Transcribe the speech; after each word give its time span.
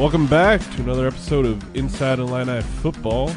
Welcome 0.00 0.28
back 0.28 0.62
to 0.62 0.80
another 0.80 1.06
episode 1.06 1.44
of 1.44 1.76
Inside 1.76 2.20
Illini 2.20 2.62
Football, 2.62 3.28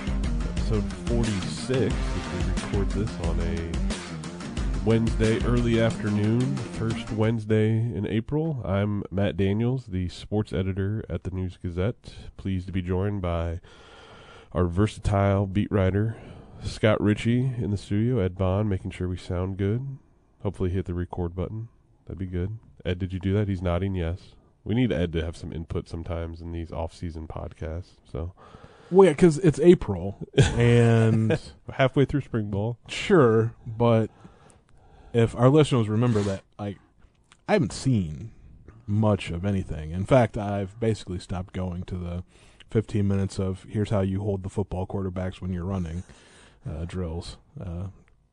episode 0.52 0.94
46. 1.08 1.78
As 1.78 1.92
we 1.92 2.54
record 2.54 2.90
this 2.92 3.20
on 3.28 3.38
a 3.42 4.86
Wednesday 4.86 5.44
early 5.44 5.82
afternoon, 5.82 6.56
first 6.56 7.12
Wednesday 7.12 7.72
in 7.72 8.08
April. 8.08 8.62
I'm 8.64 9.04
Matt 9.12 9.36
Daniels, 9.36 9.88
the 9.88 10.08
sports 10.08 10.54
editor 10.54 11.04
at 11.10 11.24
the 11.24 11.32
News 11.32 11.58
Gazette. 11.62 12.14
Pleased 12.38 12.68
to 12.68 12.72
be 12.72 12.82
joined 12.82 13.22
by 13.22 13.60
our 14.54 14.64
versatile 14.64 15.46
beat 15.46 15.70
writer, 15.70 16.16
Scott 16.64 17.02
Richey, 17.02 17.42
in 17.58 17.72
the 17.72 17.78
studio. 17.78 18.20
Ed 18.20 18.38
Bond, 18.38 18.70
making 18.70 18.92
sure 18.92 19.10
we 19.10 19.18
sound 19.18 19.58
good. 19.58 19.98
Hopefully, 20.44 20.70
hit 20.70 20.86
the 20.86 20.94
record 20.94 21.36
button. 21.36 21.68
That'd 22.06 22.20
be 22.20 22.26
good. 22.26 22.58
Ed, 22.86 23.00
did 23.00 23.12
you 23.12 23.20
do 23.20 23.34
that? 23.34 23.50
He's 23.50 23.62
nodding 23.62 23.96
yes. 23.96 24.36
We 24.64 24.76
need 24.76 24.92
Ed 24.92 25.12
to 25.14 25.24
have 25.24 25.36
some 25.36 25.52
input 25.52 25.90
sometimes 25.90 26.42
in 26.42 26.52
these 26.52 26.72
off-season 26.72 27.28
podcasts. 27.28 27.96
So 28.10 28.34
Well, 28.90 29.08
yeah, 29.08 29.12
because 29.14 29.38
it's 29.40 29.60
April, 29.60 30.18
and 30.38 31.40
halfway 31.74 32.06
through 32.06 32.22
spring 32.22 32.50
ball, 32.50 32.78
sure, 32.88 33.54
but 33.66 34.10
if 35.14 35.36
our 35.36 35.50
listeners 35.50 35.90
remember 35.90 36.22
that, 36.22 36.44
I, 36.58 36.78
I 37.48 37.54
haven't 37.54 37.74
seen 37.74 38.32
much 38.88 39.30
of 39.30 39.46
anything. 39.46 39.92
In 39.92 40.06
fact, 40.06 40.38
I've 40.38 40.80
basically 40.80 41.20
stopped 41.20 41.54
going 41.54 41.84
to 41.84 41.96
the 41.96 42.24
15 42.72 43.08
minutes 43.08 43.40
of 43.40 43.66
here's 43.70 43.92
how 43.92 44.02
you 44.02 44.22
hold 44.22 44.44
the 44.44 44.50
football 44.50 44.88
quarterbacks 44.88 45.40
when 45.42 45.54
you're 45.54 45.64
running 45.66 46.04
uh, 46.70 46.86
drills. 46.86 47.38
Uh, 47.60 47.88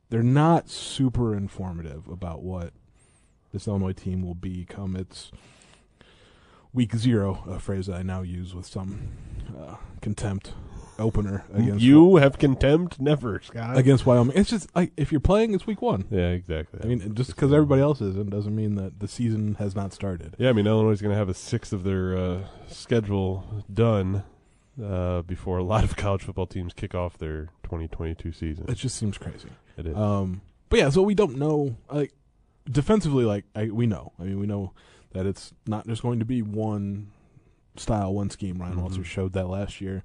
they're 0.09 0.23
not 0.23 0.69
super 0.69 1.35
informative 1.35 2.07
about 2.07 2.41
what 2.41 2.73
this 3.53 3.67
Illinois 3.67 3.93
team 3.93 4.23
will 4.23 4.35
be 4.35 4.65
come 4.65 4.95
its 4.95 5.31
week 6.73 6.95
zero, 6.95 7.43
a 7.47 7.59
phrase 7.59 7.87
that 7.87 7.95
I 7.95 8.03
now 8.03 8.21
use 8.21 8.53
with 8.55 8.65
some 8.65 9.09
uh, 9.59 9.75
contempt 10.01 10.53
opener 10.99 11.43
against 11.53 11.83
you 11.83 12.17
have 12.17 12.37
contempt. 12.37 12.99
Never, 12.99 13.41
Scott. 13.43 13.77
against 13.77 14.05
Wyoming. 14.05 14.37
It's 14.37 14.49
just 14.49 14.73
like 14.75 14.91
if 14.97 15.11
you're 15.11 15.21
playing, 15.21 15.53
it's 15.53 15.65
week 15.65 15.81
one. 15.81 16.05
yeah, 16.09 16.29
exactly. 16.29 16.79
I 16.83 16.87
mean, 16.87 17.13
just 17.15 17.35
because 17.35 17.51
everybody 17.51 17.81
else 17.81 18.01
isn't 18.01 18.29
doesn't 18.29 18.55
mean 18.55 18.75
that 18.75 18.99
the 18.99 19.07
season 19.07 19.55
has 19.55 19.75
not 19.75 19.93
started. 19.93 20.35
yeah, 20.37 20.49
I 20.49 20.53
mean 20.53 20.67
Illinois 20.67 20.91
is 20.91 21.01
going 21.01 21.13
to 21.13 21.17
have 21.17 21.29
a 21.29 21.33
sixth 21.33 21.73
of 21.73 21.83
their 21.83 22.15
uh, 22.17 22.39
schedule 22.67 23.63
done 23.71 24.23
uh, 24.81 25.21
before 25.23 25.57
a 25.57 25.63
lot 25.63 25.83
of 25.83 25.95
college 25.97 26.23
football 26.23 26.47
teams 26.47 26.73
kick 26.73 26.95
off 26.95 27.17
their 27.17 27.45
2022 27.63 28.31
season. 28.31 28.65
It 28.69 28.75
just 28.75 28.95
seems 28.95 29.17
crazy. 29.17 29.49
It 29.77 29.87
is. 29.87 29.97
Um, 29.97 30.41
but 30.69 30.79
yeah, 30.79 30.89
so 30.89 31.01
we 31.01 31.15
don't 31.15 31.37
know. 31.37 31.75
Like 31.91 32.13
defensively, 32.69 33.25
like 33.25 33.45
I, 33.55 33.65
we 33.65 33.87
know. 33.87 34.13
I 34.19 34.23
mean, 34.23 34.39
we 34.39 34.47
know 34.47 34.73
that 35.13 35.25
it's 35.25 35.53
not 35.67 35.87
just 35.87 36.01
going 36.01 36.19
to 36.19 36.25
be 36.25 36.41
one 36.41 37.11
style, 37.75 38.13
one 38.13 38.29
scheme. 38.29 38.59
Ryan 38.61 38.75
Mhm. 38.75 38.81
Walter 38.81 39.03
showed 39.03 39.33
that 39.33 39.47
last 39.47 39.81
year. 39.81 40.03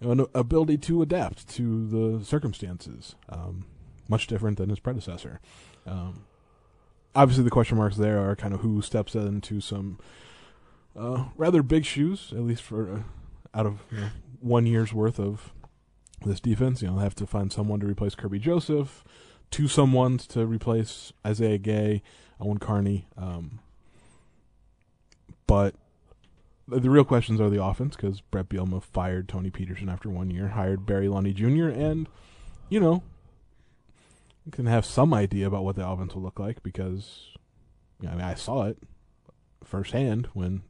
You 0.00 0.06
know, 0.14 0.24
an 0.24 0.30
ability 0.34 0.78
to 0.78 1.02
adapt 1.02 1.48
to 1.50 1.86
the 1.86 2.24
circumstances, 2.24 3.14
um, 3.28 3.64
much 4.08 4.26
different 4.26 4.58
than 4.58 4.70
his 4.70 4.80
predecessor. 4.80 5.40
Um, 5.86 6.24
obviously, 7.14 7.44
the 7.44 7.50
question 7.50 7.76
marks 7.76 7.96
there 7.96 8.18
are 8.18 8.34
kind 8.34 8.54
of 8.54 8.60
who 8.60 8.80
steps 8.82 9.14
into 9.14 9.60
some 9.60 9.98
uh, 10.96 11.26
rather 11.36 11.62
big 11.62 11.84
shoes, 11.84 12.32
at 12.32 12.40
least 12.42 12.62
for 12.62 12.92
uh, 12.92 13.02
out 13.58 13.66
of 13.66 13.80
you 13.92 13.98
know, 14.00 14.08
one 14.40 14.66
year's 14.66 14.92
worth 14.92 15.20
of 15.20 15.52
this 16.24 16.40
defense. 16.40 16.82
You 16.82 16.88
know, 16.88 16.98
have 16.98 17.14
to 17.16 17.26
find 17.26 17.52
someone 17.52 17.80
to 17.80 17.86
replace 17.86 18.14
Kirby 18.14 18.38
Joseph, 18.40 19.04
two 19.50 19.64
someones 19.64 20.26
to 20.28 20.46
replace 20.46 21.12
Isaiah 21.26 21.58
Gay, 21.58 22.02
Owen 22.40 22.58
Carney. 22.58 23.06
Um, 23.16 23.60
but 25.50 25.74
the, 26.68 26.88
real 26.88 27.02
questions 27.02 27.40
are 27.40 27.50
the 27.50 27.60
offense 27.60 27.96
because 27.96 28.20
Bret 28.20 28.48
Bielema 28.48 28.80
fired 28.80 29.28
Tony 29.28 29.50
Petersen 29.50 29.88
after 29.88 30.08
one 30.08 30.30
year, 30.30 30.46
hired 30.46 30.86
Barry 30.86 31.08
Lunney 31.08 31.34
Jr., 31.34 31.68
and 31.68 32.08
you 32.68 32.78
know 32.78 33.02
you 34.46 34.52
can 34.52 34.66
have 34.66 34.86
some 34.86 35.12
idea 35.12 35.48
about 35.48 35.64
what 35.64 35.74
the 35.74 35.84
offense 35.84 36.14
will 36.14 36.22
look 36.22 36.38
like 36.38 36.62
because 36.62 37.30
you 38.00 38.06
know, 38.06 38.12
I 38.14 38.16
mean 38.16 38.24
I 38.24 38.34
saw 38.34 38.66
it 38.66 38.78
firsthand 39.64 40.28
when 40.34 40.62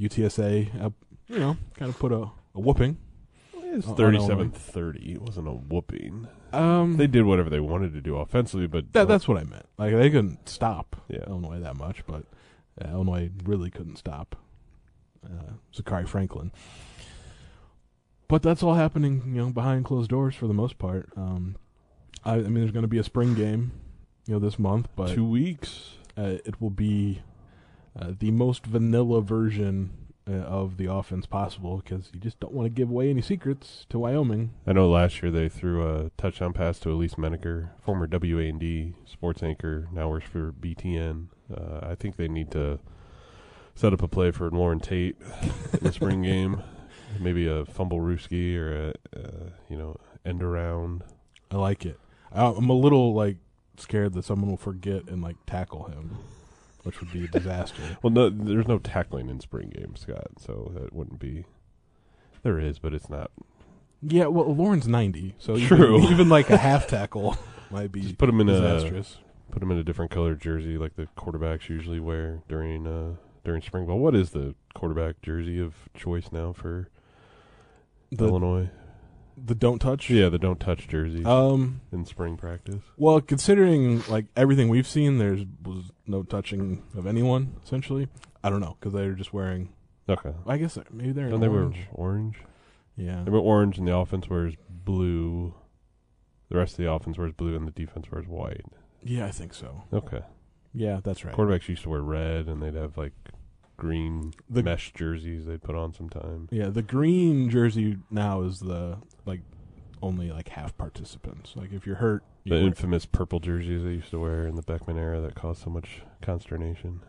UTSA, 0.00 0.82
uh, 0.82 0.90
you 1.28 1.38
know, 1.38 1.58
kind 1.76 1.90
of 1.90 1.98
put 1.98 2.10
a, 2.10 2.22
a 2.54 2.60
whooping. 2.60 2.96
it's 3.52 3.86
on 3.86 3.96
37-30. 3.96 5.14
It 5.14 5.20
wasn't 5.20 5.48
a 5.48 5.52
whooping. 5.52 6.26
Um, 6.54 6.96
They 6.96 7.06
did 7.06 7.24
whatever 7.24 7.50
they 7.50 7.60
wanted 7.60 7.92
to 7.92 8.00
do 8.00 8.16
offensively, 8.16 8.66
but 8.66 8.94
That, 8.94 9.08
that's 9.08 9.28
what 9.28 9.36
I 9.36 9.44
meant. 9.44 9.66
Like 9.76 9.92
they 9.92 10.08
couldn't 10.08 10.48
stop 10.48 10.96
Yeah. 11.08 11.24
Illinois 11.26 11.60
that 11.60 11.76
much, 11.76 12.06
but 12.06 12.24
uh, 12.82 12.88
Illinois 12.88 13.30
really 13.44 13.70
couldn't 13.70 13.96
stop 13.96 14.36
uh, 15.24 15.52
Zakhari 15.74 16.06
Franklin. 16.08 16.52
But 18.28 18.42
that's 18.42 18.62
all 18.62 18.74
happening, 18.74 19.22
you 19.26 19.40
know, 19.42 19.50
behind 19.50 19.84
closed 19.86 20.10
doors 20.10 20.34
for 20.34 20.46
the 20.46 20.54
most 20.54 20.78
part. 20.78 21.08
Um, 21.16 21.56
I, 22.24 22.34
I 22.34 22.38
mean, 22.40 22.54
there's 22.56 22.72
going 22.72 22.82
to 22.82 22.88
be 22.88 22.98
a 22.98 23.04
spring 23.04 23.34
game, 23.34 23.72
you 24.26 24.34
know, 24.34 24.38
this 24.40 24.58
month, 24.58 24.88
but 24.96 25.14
two 25.14 25.26
weeks. 25.26 25.92
uh, 26.16 26.36
it 26.44 26.60
will 26.60 26.68
be 26.70 27.22
uh, 27.98 28.12
the 28.18 28.30
most 28.30 28.66
vanilla 28.66 29.22
version 29.22 29.90
uh, 30.28 30.34
of 30.34 30.76
the 30.76 30.92
offense 30.92 31.24
possible 31.24 31.78
because 31.78 32.10
you 32.12 32.20
just 32.20 32.38
don't 32.38 32.52
want 32.52 32.66
to 32.66 32.70
give 32.70 32.90
away 32.90 33.08
any 33.08 33.22
secrets 33.22 33.86
to 33.88 33.98
Wyoming. 33.98 34.50
I 34.66 34.74
know 34.74 34.90
last 34.90 35.22
year 35.22 35.32
they 35.32 35.48
threw 35.48 35.88
a 35.88 36.10
touchdown 36.18 36.52
pass 36.52 36.78
to 36.80 36.90
Elise 36.90 37.16
Menaker, 37.16 37.72
former 37.82 38.06
WAND 38.06 38.92
sports 39.06 39.42
anchor, 39.42 39.88
now 39.90 40.10
works 40.10 40.26
for 40.26 40.52
BTN. 40.52 41.28
Uh, 41.54 41.80
I 41.82 41.94
think 41.94 42.16
they 42.16 42.28
need 42.28 42.50
to 42.52 42.78
set 43.74 43.92
up 43.92 44.02
a 44.02 44.08
play 44.08 44.30
for 44.30 44.50
Loren 44.50 44.80
Tate 44.80 45.16
in 45.74 45.80
the 45.82 45.92
spring 45.92 46.22
game. 46.24 46.62
Maybe 47.18 47.46
a 47.46 47.64
fumblerooski 47.64 48.56
or 48.56 48.88
a, 48.88 49.18
uh, 49.18 49.50
you 49.68 49.76
know, 49.76 49.96
end 50.26 50.42
around. 50.42 51.02
I 51.50 51.56
like 51.56 51.86
it. 51.86 51.98
I, 52.32 52.44
I'm 52.44 52.68
a 52.68 52.74
little 52.74 53.14
like 53.14 53.36
scared 53.78 54.12
that 54.14 54.24
someone 54.24 54.50
will 54.50 54.56
forget 54.58 55.08
and 55.08 55.22
like 55.22 55.36
tackle 55.46 55.84
him, 55.84 56.18
which 56.82 57.00
would 57.00 57.12
be 57.12 57.24
a 57.24 57.28
disaster. 57.28 57.82
Well, 58.02 58.12
no, 58.12 58.28
there's 58.28 58.68
no 58.68 58.78
tackling 58.78 59.28
in 59.30 59.40
spring 59.40 59.72
games, 59.74 60.00
Scott, 60.00 60.32
so 60.38 60.70
that 60.74 60.92
wouldn't 60.92 61.18
be. 61.18 61.44
There 62.42 62.58
is, 62.60 62.78
but 62.78 62.92
it's 62.94 63.08
not. 63.08 63.30
yeah, 64.02 64.26
well, 64.26 64.54
Loren's 64.54 64.86
90, 64.86 65.34
so 65.38 65.56
True. 65.58 65.98
Even, 65.98 66.12
even 66.12 66.28
like 66.28 66.50
a 66.50 66.56
half 66.56 66.86
tackle 66.88 67.36
might 67.70 67.90
be 67.90 68.02
Just 68.02 68.18
put 68.18 68.28
him 68.28 68.40
in 68.40 68.48
a 68.48 68.52
disastrous. 68.60 69.18
Put 69.50 69.62
him 69.62 69.70
in 69.70 69.78
a 69.78 69.84
different 69.84 70.10
colored 70.10 70.40
jersey 70.40 70.76
like 70.78 70.96
the 70.96 71.06
quarterbacks 71.16 71.68
usually 71.68 72.00
wear 72.00 72.42
during 72.48 72.86
uh 72.86 73.14
during 73.44 73.62
spring 73.62 73.86
ball. 73.86 73.98
What 73.98 74.14
is 74.14 74.30
the 74.30 74.54
quarterback 74.74 75.22
jersey 75.22 75.58
of 75.60 75.74
choice 75.94 76.30
now 76.32 76.52
for 76.52 76.88
The 78.12 78.26
Illinois? 78.26 78.70
the 79.40 79.54
don't 79.54 79.78
touch. 79.78 80.10
Yeah, 80.10 80.28
the 80.30 80.38
don't 80.38 80.58
touch 80.58 80.88
jerseys 80.88 81.24
Um. 81.24 81.80
in 81.92 82.04
spring 82.04 82.36
practice. 82.36 82.82
Well, 82.96 83.20
considering 83.20 84.02
like 84.08 84.26
everything 84.36 84.68
we've 84.68 84.86
seen, 84.86 85.18
there's 85.18 85.44
was 85.64 85.92
no 86.06 86.24
touching 86.24 86.82
of 86.96 87.06
anyone 87.06 87.54
essentially. 87.64 88.08
I 88.42 88.50
don't 88.50 88.60
know 88.60 88.76
because 88.78 88.92
they're 88.92 89.12
just 89.14 89.32
wearing. 89.32 89.70
Okay. 90.08 90.32
I 90.46 90.56
guess 90.58 90.76
maybe 90.90 91.12
they're 91.12 91.26
in 91.26 91.30
Don't 91.32 91.40
they 91.40 91.48
wear 91.48 91.62
orange. 91.64 91.78
orange? 91.92 92.38
Yeah. 92.96 93.22
They 93.24 93.30
wear 93.30 93.40
orange 93.40 93.78
and 93.78 93.86
the 93.86 93.94
offense 93.96 94.28
wears 94.28 94.54
blue. 94.68 95.54
The 96.48 96.56
rest 96.56 96.72
of 96.72 96.78
the 96.78 96.90
offense 96.90 97.16
wears 97.18 97.32
blue 97.32 97.54
and 97.54 97.66
the 97.66 97.70
defense 97.72 98.10
wears 98.10 98.26
white. 98.26 98.64
Yeah, 99.02 99.26
I 99.26 99.30
think 99.30 99.54
so. 99.54 99.82
Okay. 99.92 100.22
Yeah, 100.74 101.00
that's 101.02 101.24
right. 101.24 101.34
Quarterbacks 101.34 101.68
used 101.68 101.82
to 101.84 101.88
wear 101.88 102.00
red 102.02 102.46
and 102.46 102.62
they'd 102.62 102.74
have 102.74 102.96
like 102.98 103.12
green 103.76 104.32
The- 104.50 104.62
mesh 104.62 104.92
jerseys 104.92 105.46
they'd 105.46 105.62
put 105.62 105.74
on 105.76 105.92
sometimes. 105.94 106.48
Yeah, 106.52 106.68
the 106.68 106.82
green 106.82 107.48
jersey 107.50 107.98
now 108.10 108.42
is 108.42 108.60
the 108.60 108.98
like 109.24 109.40
only 110.02 110.30
like 110.30 110.48
half 110.50 110.76
participants. 110.76 111.54
Like 111.56 111.72
if 111.72 111.86
you're 111.86 111.96
hurt, 111.96 112.22
you 112.44 112.54
The 112.54 112.60
infamous 112.60 113.06
purple 113.06 113.40
jerseys 113.40 113.82
they 113.84 113.90
used 113.90 114.10
to 114.10 114.20
wear 114.20 114.46
in 114.46 114.54
the 114.56 114.62
Beckman 114.62 114.98
era 114.98 115.20
that 115.20 115.34
caused 115.34 115.62
so 115.62 115.70
much 115.70 116.02
consternation. 116.22 117.00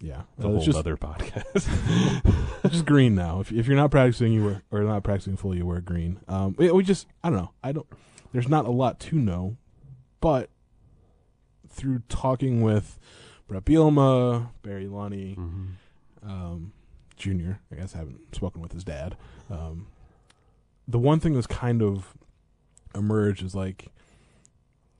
yeah, 0.00 0.22
It's 0.36 0.44
Uh, 0.44 0.48
whole 0.48 0.60
just 0.62 0.78
other 0.78 0.96
podcast. 0.96 2.62
just 2.70 2.84
green 2.86 3.14
now. 3.14 3.40
If 3.40 3.52
if 3.52 3.66
you're 3.66 3.76
not 3.76 3.90
practicing, 3.90 4.32
you 4.32 4.44
wear 4.44 4.62
or 4.70 4.80
not 4.82 5.02
practicing 5.04 5.36
fully, 5.36 5.58
you 5.58 5.66
wear 5.66 5.80
green. 5.80 6.20
Um, 6.28 6.54
we, 6.58 6.70
we 6.70 6.82
just 6.84 7.06
I 7.22 7.30
don't 7.30 7.38
know. 7.38 7.50
I 7.62 7.72
don't. 7.72 7.86
There's 8.32 8.48
not 8.48 8.64
a 8.66 8.70
lot 8.70 8.98
to 9.00 9.16
know, 9.16 9.56
but 10.20 10.48
through 11.72 12.02
talking 12.08 12.62
with 12.62 12.98
Bret 13.48 13.64
Bielema, 13.64 14.48
Barry 14.62 14.86
Lunney, 14.86 15.36
Mm-hmm. 15.36 16.28
um, 16.30 16.72
Junior. 17.16 17.60
I 17.70 17.76
guess 17.76 17.94
I 17.94 17.98
haven't 17.98 18.34
spoken 18.34 18.60
with 18.62 18.72
his 18.72 18.84
dad. 18.84 19.16
Um, 19.50 19.86
the 20.88 20.98
one 20.98 21.20
thing 21.20 21.34
that's 21.34 21.46
kind 21.46 21.82
of 21.82 22.14
emerged 22.94 23.42
is 23.44 23.54
like, 23.54 23.86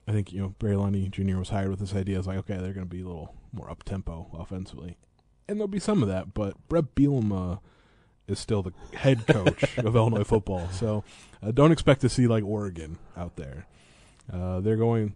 I 0.07 0.13
think 0.13 0.33
you 0.33 0.41
know 0.41 0.55
Barry 0.59 0.75
Lunney 0.77 1.11
Junior 1.11 1.39
was 1.39 1.49
hired 1.51 1.71
with 1.71 1.79
this 1.81 1.95
idea. 1.95 2.19
Is 2.19 2.27
like, 2.27 2.39
okay, 2.39 2.55
they're 2.59 2.73
going 2.73 2.87
to 2.87 2.95
be 2.95 3.01
a 3.03 3.07
little 3.07 3.35
more 3.53 3.71
up 3.71 3.83
tempo 3.85 4.29
offensively, 4.39 4.97
and 5.49 5.59
there'll 5.59 5.69
be 5.69 5.79
some 5.81 6.03
of 6.03 6.09
that. 6.09 6.35
But 6.35 6.57
Bret 6.69 6.95
Bielema 6.95 7.61
is 8.29 8.39
still 8.39 8.63
the 8.63 8.73
head 8.97 9.27
coach 9.27 9.77
of 9.79 9.97
Illinois 9.97 10.25
football, 10.25 10.69
so 10.71 11.03
uh, 11.43 11.51
don't 11.51 11.73
expect 11.73 12.01
to 12.03 12.09
see 12.09 12.27
like 12.27 12.45
Oregon 12.45 12.99
out 13.17 13.37
there. 13.37 13.67
Uh, 14.33 14.61
they're 14.61 14.77
going. 14.77 15.15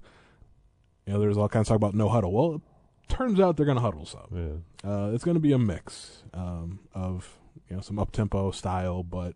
You 1.06 1.12
know, 1.12 1.20
there's 1.20 1.36
all 1.36 1.48
kinds 1.48 1.68
of 1.68 1.74
talk 1.74 1.76
about 1.76 1.94
no 1.94 2.08
huddle. 2.08 2.32
Well, 2.32 2.54
it 2.54 3.08
turns 3.08 3.38
out 3.38 3.56
they're 3.56 3.66
going 3.66 3.76
to 3.76 3.82
huddle 3.82 4.06
some. 4.06 4.62
Yeah. 4.84 4.90
Uh, 4.90 5.10
it's 5.12 5.24
going 5.24 5.36
to 5.36 5.40
be 5.40 5.52
a 5.52 5.58
mix 5.58 6.24
um, 6.34 6.80
of 6.94 7.38
you 7.68 7.76
know 7.76 7.82
some 7.82 7.98
up 7.98 8.10
tempo 8.12 8.50
style, 8.50 9.02
but 9.02 9.34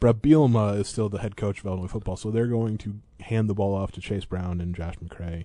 Bret 0.00 0.22
Bielema 0.22 0.78
is 0.78 0.88
still 0.88 1.08
the 1.08 1.18
head 1.18 1.36
coach 1.36 1.60
of 1.60 1.66
Illinois 1.66 1.88
football, 1.88 2.16
so 2.16 2.30
they're 2.30 2.46
going 2.46 2.78
to 2.78 3.00
hand 3.20 3.48
the 3.48 3.54
ball 3.54 3.74
off 3.74 3.92
to 3.92 4.00
Chase 4.00 4.24
Brown 4.24 4.60
and 4.60 4.74
Josh 4.74 4.96
McCray. 4.96 5.44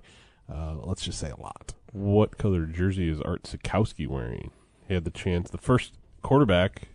Uh, 0.51 0.75
let's 0.83 1.03
just 1.03 1.19
say 1.19 1.29
a 1.29 1.39
lot. 1.39 1.74
What 1.94 2.38
color 2.38 2.65
jersey 2.65 3.09
is 3.09 3.21
Art 3.21 3.44
Sitkowski 3.44 4.07
wearing? 4.07 4.51
He 4.88 4.94
had 4.94 5.06
the 5.06 5.12
chance. 5.12 5.50
The 5.50 5.57
first 5.57 5.94
quarterback 6.21 6.89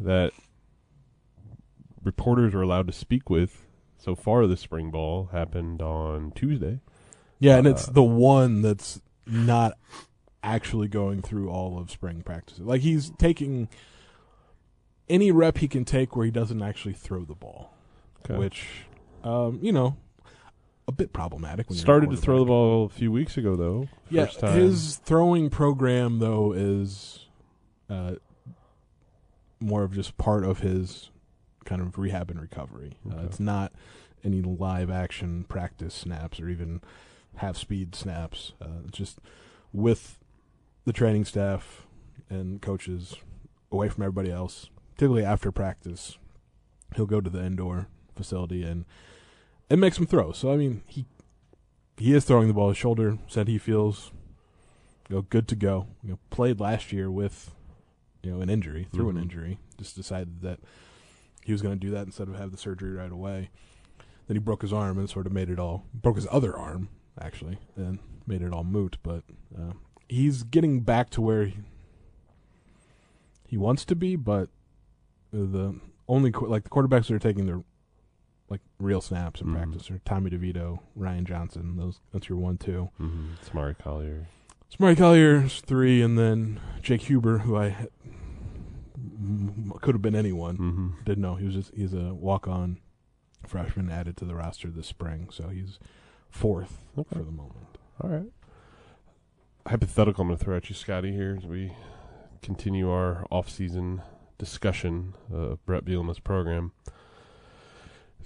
that 0.00 0.32
reporters 2.02 2.54
were 2.54 2.62
allowed 2.62 2.86
to 2.86 2.92
speak 2.92 3.30
with 3.30 3.66
so 4.04 4.14
far 4.14 4.46
the 4.46 4.56
spring 4.56 4.90
ball 4.90 5.30
happened 5.32 5.80
on 5.80 6.30
Tuesday. 6.32 6.80
Yeah, 7.38 7.56
and 7.56 7.66
it's 7.66 7.88
Uh, 7.88 7.92
the 7.92 8.02
one 8.02 8.60
that's 8.62 9.00
not 9.26 9.78
actually 10.42 10.88
going 10.88 11.22
through 11.22 11.48
all 11.48 11.78
of 11.78 11.90
spring 11.90 12.22
practices. 12.22 12.60
Like 12.64 12.82
he's 12.82 13.10
taking 13.18 13.68
any 15.08 15.30
rep 15.32 15.58
he 15.58 15.68
can 15.68 15.84
take 15.84 16.14
where 16.14 16.24
he 16.26 16.30
doesn't 16.30 16.62
actually 16.62 16.94
throw 16.94 17.24
the 17.24 17.34
ball, 17.34 17.72
Okay. 18.24 18.38
which 18.38 18.66
um, 19.22 19.58
you 19.62 19.72
know 19.72 19.96
a 20.86 20.92
bit 20.92 21.14
problematic. 21.14 21.70
When 21.70 21.78
started 21.78 22.10
to 22.10 22.16
throw 22.16 22.40
the 22.40 22.44
ball 22.44 22.84
a 22.84 22.88
few 22.90 23.10
weeks 23.10 23.38
ago 23.38 23.56
though. 23.56 23.88
Yeah, 24.10 24.26
time. 24.26 24.58
his 24.58 24.96
throwing 24.98 25.48
program 25.48 26.18
though 26.18 26.52
is 26.52 27.26
uh, 27.88 28.16
more 29.60 29.82
of 29.82 29.92
just 29.94 30.16
part 30.18 30.44
of 30.44 30.60
his 30.60 31.10
kind 31.64 31.80
of 31.80 31.98
rehab 31.98 32.30
and 32.30 32.40
recovery. 32.40 32.92
Uh, 33.10 33.22
it's 33.24 33.40
not 33.40 33.72
any 34.22 34.40
live 34.40 34.90
action 34.90 35.44
practice 35.48 35.94
snaps 35.94 36.40
or 36.40 36.48
even 36.48 36.80
half 37.36 37.56
speed 37.56 37.94
snaps. 37.94 38.52
Uh, 38.60 38.80
it's 38.88 38.98
just 38.98 39.18
with 39.72 40.18
the 40.84 40.92
training 40.92 41.24
staff 41.24 41.86
and 42.30 42.62
coaches 42.62 43.16
away 43.70 43.88
from 43.88 44.02
everybody 44.04 44.30
else. 44.30 44.70
Typically 44.96 45.24
after 45.24 45.50
practice, 45.50 46.16
he'll 46.94 47.06
go 47.06 47.20
to 47.20 47.28
the 47.30 47.44
indoor 47.44 47.88
facility 48.14 48.62
and 48.62 48.84
it 49.68 49.78
makes 49.78 49.98
him 49.98 50.06
throw. 50.06 50.32
So 50.32 50.52
I 50.52 50.56
mean, 50.56 50.82
he 50.86 51.04
he 51.96 52.12
is 52.14 52.24
throwing 52.24 52.48
the 52.48 52.54
ball. 52.54 52.68
His 52.68 52.78
shoulder 52.78 53.18
said 53.26 53.48
he 53.48 53.58
feels 53.58 54.10
you 55.08 55.16
know, 55.16 55.22
good 55.22 55.46
to 55.48 55.56
go. 55.56 55.86
You 56.02 56.10
know, 56.12 56.18
played 56.30 56.60
last 56.60 56.92
year 56.92 57.10
with 57.10 57.54
you 58.22 58.30
know 58.32 58.40
an 58.40 58.48
injury 58.50 58.86
through 58.92 59.06
Mhm. 59.06 59.16
an 59.16 59.22
injury. 59.22 59.58
Just 59.78 59.96
decided 59.96 60.40
that 60.42 60.60
he 61.44 61.52
was 61.52 61.62
going 61.62 61.78
to 61.78 61.86
do 61.86 61.92
that 61.92 62.06
instead 62.06 62.28
of 62.28 62.34
have 62.36 62.50
the 62.50 62.58
surgery 62.58 62.90
right 62.92 63.12
away. 63.12 63.50
Then 64.26 64.36
he 64.36 64.40
broke 64.40 64.62
his 64.62 64.72
arm 64.72 64.98
and 64.98 65.08
sort 65.08 65.26
of 65.26 65.32
made 65.32 65.50
it 65.50 65.58
all 65.58 65.84
broke 65.94 66.16
his 66.16 66.26
other 66.30 66.56
arm 66.56 66.88
actually 67.20 67.58
and 67.76 67.98
made 68.26 68.42
it 68.42 68.52
all 68.52 68.64
moot. 68.64 68.96
But 69.02 69.22
uh, 69.56 69.72
he's 70.08 70.42
getting 70.42 70.80
back 70.80 71.10
to 71.10 71.20
where 71.20 71.44
he, 71.46 71.58
he 73.46 73.56
wants 73.56 73.84
to 73.86 73.94
be. 73.94 74.16
But 74.16 74.48
the 75.32 75.78
only 76.08 76.30
like 76.32 76.64
the 76.64 76.70
quarterbacks 76.70 77.06
that 77.08 77.14
are 77.14 77.18
taking 77.18 77.46
their 77.46 77.62
like 78.48 78.60
real 78.78 79.00
snaps 79.00 79.40
in 79.40 79.48
Mhm. 79.48 79.54
practice 79.54 79.90
are 79.90 80.00
Tommy 80.04 80.30
DeVito, 80.30 80.80
Ryan 80.94 81.24
Johnson. 81.24 81.76
Those 81.76 82.00
that's 82.12 82.28
your 82.28 82.38
one 82.38 82.56
two. 82.58 82.90
mm-hmm. 83.00 83.32
Samari 83.44 83.76
Collier. 83.76 84.28
Samari 84.74 84.96
Collier's 84.96 85.60
three, 85.60 86.02
and 86.02 86.18
then 86.18 86.60
Jake 86.82 87.02
Huber, 87.02 87.38
who 87.38 87.56
I 87.56 87.88
could 89.80 89.94
have 89.94 90.02
been 90.02 90.14
anyone. 90.14 90.56
Mm-hmm. 90.56 90.88
Didn't 91.04 91.22
know 91.22 91.34
he 91.36 91.46
was 91.46 91.54
just 91.54 91.74
he's 91.74 91.94
a 91.94 92.14
walk 92.14 92.46
on 92.48 92.78
freshman 93.46 93.90
added 93.90 94.16
to 94.18 94.24
the 94.24 94.34
roster 94.34 94.70
this 94.70 94.86
spring, 94.86 95.28
so 95.30 95.48
he's 95.48 95.78
fourth 96.30 96.78
Okay. 96.98 97.16
for 97.18 97.22
the 97.24 97.30
moment. 97.30 97.78
All 98.00 98.10
right. 98.10 98.26
Hypothetical 99.66 100.22
I'm 100.22 100.28
going 100.28 100.38
to 100.38 100.44
throw 100.44 100.56
at 100.56 100.68
you, 100.68 100.74
Scotty, 100.74 101.12
here 101.12 101.36
as 101.38 101.46
we 101.46 101.72
continue 102.42 102.90
our 102.90 103.26
off-season 103.30 104.02
discussion 104.36 105.14
of 105.32 105.64
Bret 105.64 105.84
Bielema's 105.84 106.18
program. 106.18 106.72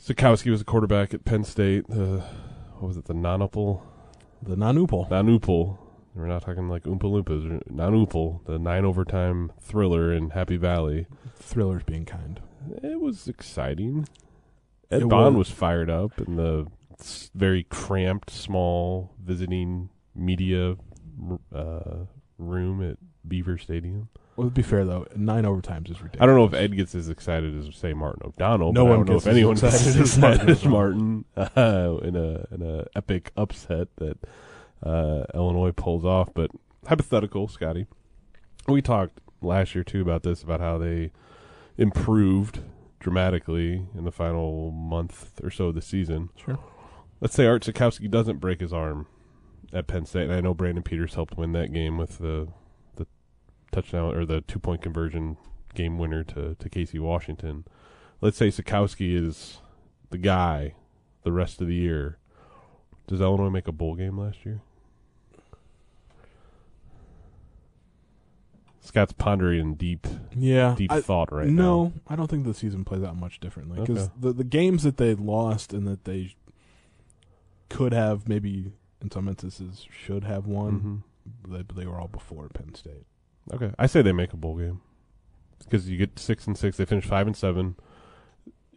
Sitkowski 0.00 0.50
was 0.50 0.60
a 0.60 0.64
quarterback 0.64 1.12
at 1.14 1.24
Penn 1.24 1.44
State. 1.44 1.84
Uh, 1.90 2.20
what 2.78 2.88
was 2.88 2.96
it, 2.96 3.04
the 3.06 3.14
Nonupal? 3.14 3.82
The 4.42 4.56
Nanupal. 4.56 5.08
Nanupal. 5.10 5.78
We're 6.14 6.26
not 6.26 6.42
talking 6.42 6.68
like 6.68 6.84
Oompa 6.84 7.02
Loompas. 7.02 7.62
Nanupal, 7.70 8.44
the 8.44 8.58
nine 8.58 8.84
overtime 8.84 9.52
thriller 9.60 10.12
in 10.12 10.30
Happy 10.30 10.56
Valley. 10.56 11.06
Thrillers 11.36 11.84
being 11.84 12.04
kind. 12.04 12.40
It 12.82 13.00
was 13.00 13.28
exciting. 13.28 14.08
Ed 14.90 15.02
It 15.02 15.08
Bond 15.08 15.36
was. 15.36 15.48
was 15.48 15.56
fired 15.56 15.90
up 15.90 16.18
in 16.20 16.36
the 16.36 16.66
very 17.34 17.62
cramped, 17.64 18.30
small 18.30 19.12
visiting 19.22 19.90
media 20.14 20.76
uh, 21.54 22.06
room 22.38 22.82
at 22.82 22.96
Beaver 23.26 23.58
Stadium. 23.58 24.08
Well, 24.36 24.48
to 24.48 24.52
be 24.52 24.62
fair 24.62 24.84
though, 24.84 25.06
nine 25.16 25.44
overtimes 25.44 25.90
is 25.90 26.00
ridiculous. 26.00 26.20
I 26.20 26.26
don't 26.26 26.36
know 26.36 26.44
if 26.44 26.54
Ed 26.54 26.76
gets 26.76 26.94
as 26.94 27.08
excited 27.08 27.56
as 27.56 27.74
say 27.74 27.92
Martin 27.92 28.22
O'Donnell. 28.24 28.72
No 28.72 28.84
but 28.84 28.92
I 28.92 28.96
one 28.96 29.06
don't 29.06 29.08
know 29.14 29.16
if 29.18 29.26
as 29.26 29.34
anyone 29.34 29.52
excited 29.54 29.72
gets 29.72 29.86
as 29.86 29.96
as 29.96 30.16
excited 30.16 30.38
Martin 30.38 30.50
as 30.50 30.64
Martin 30.64 31.24
uh, 31.36 31.98
in 32.02 32.16
a 32.16 32.46
in 32.54 32.62
a 32.62 32.86
epic 32.96 33.32
upset 33.36 33.88
that 33.96 34.18
uh, 34.82 35.24
Illinois 35.34 35.72
pulls 35.72 36.04
off. 36.04 36.30
But 36.34 36.50
hypothetical, 36.86 37.48
Scotty, 37.48 37.86
we 38.66 38.82
talked 38.82 39.20
last 39.40 39.74
year 39.74 39.84
too 39.84 40.02
about 40.02 40.22
this 40.22 40.42
about 40.42 40.60
how 40.60 40.78
they 40.78 41.12
improved 41.76 42.60
dramatically 43.00 43.86
in 43.96 44.04
the 44.04 44.10
final 44.10 44.70
month 44.70 45.40
or 45.42 45.50
so 45.50 45.66
of 45.66 45.74
the 45.74 45.82
season. 45.82 46.30
Sure. 46.36 46.58
Let's 47.20 47.34
say 47.34 47.46
Art 47.46 47.62
Sitkowski 47.62 48.10
doesn't 48.10 48.38
break 48.38 48.60
his 48.60 48.72
arm 48.72 49.06
at 49.72 49.86
Penn 49.86 50.06
State, 50.06 50.24
and 50.24 50.32
I 50.32 50.40
know 50.40 50.54
Brandon 50.54 50.82
Peters 50.82 51.14
helped 51.14 51.36
win 51.36 51.52
that 51.52 51.72
game 51.72 51.98
with 51.98 52.18
the 52.18 52.48
the 52.96 53.06
touchdown 53.72 54.14
or 54.14 54.24
the 54.24 54.40
two 54.42 54.58
point 54.58 54.82
conversion 54.82 55.36
game 55.74 55.98
winner 55.98 56.24
to 56.24 56.54
to 56.54 56.68
Casey 56.68 56.98
Washington. 56.98 57.64
Let's 58.20 58.36
say 58.36 58.48
Sitkowski 58.48 59.14
is 59.14 59.58
the 60.10 60.18
guy 60.18 60.74
the 61.22 61.32
rest 61.32 61.60
of 61.60 61.68
the 61.68 61.74
year. 61.74 62.18
Does 63.06 63.20
Illinois 63.20 63.50
make 63.50 63.68
a 63.68 63.72
bowl 63.72 63.94
game 63.94 64.18
last 64.18 64.44
year? 64.44 64.60
Scott's 68.88 69.12
pondering 69.12 69.60
in 69.60 69.74
deep, 69.74 70.06
Yeah. 70.36 70.74
deep 70.76 70.90
I- 70.90 71.00
thought 71.00 71.30
right 71.32 71.46
no, 71.46 71.52
now. 71.52 71.62
No, 71.88 71.92
I 72.08 72.16
don't 72.16 72.28
think 72.28 72.44
the 72.44 72.54
season 72.54 72.84
plays 72.84 73.02
out 73.02 73.16
much 73.16 73.38
differently 73.40 73.78
because 73.80 74.04
Okay. 74.06 74.12
the 74.20 74.32
the 74.32 74.44
games 74.44 74.82
that 74.82 74.96
they 74.96 75.14
lost 75.14 75.72
and 75.72 75.86
that 75.86 76.04
they 76.04 76.34
could 77.68 77.92
have 77.92 78.28
maybe 78.28 78.72
in 79.02 79.10
some 79.10 79.28
instances 79.28 79.86
should 79.90 80.24
have 80.24 80.46
won, 80.46 81.04
Mhm. 81.46 81.52
they, 81.52 81.74
they 81.82 81.86
were 81.86 82.00
all 82.00 82.08
before 82.08 82.48
Penn 82.48 82.74
State. 82.74 83.04
Okay, 83.52 83.72
I 83.78 83.86
say 83.86 84.02
they 84.02 84.12
make 84.12 84.32
a 84.32 84.36
bowl 84.36 84.56
game 84.56 84.80
because 85.60 85.88
you 85.88 85.96
get 85.96 86.18
six 86.18 86.46
and 86.46 86.56
six. 86.56 86.76
They 86.76 86.84
finish 86.84 87.04
five 87.06 87.26
and 87.26 87.36
seven. 87.36 87.76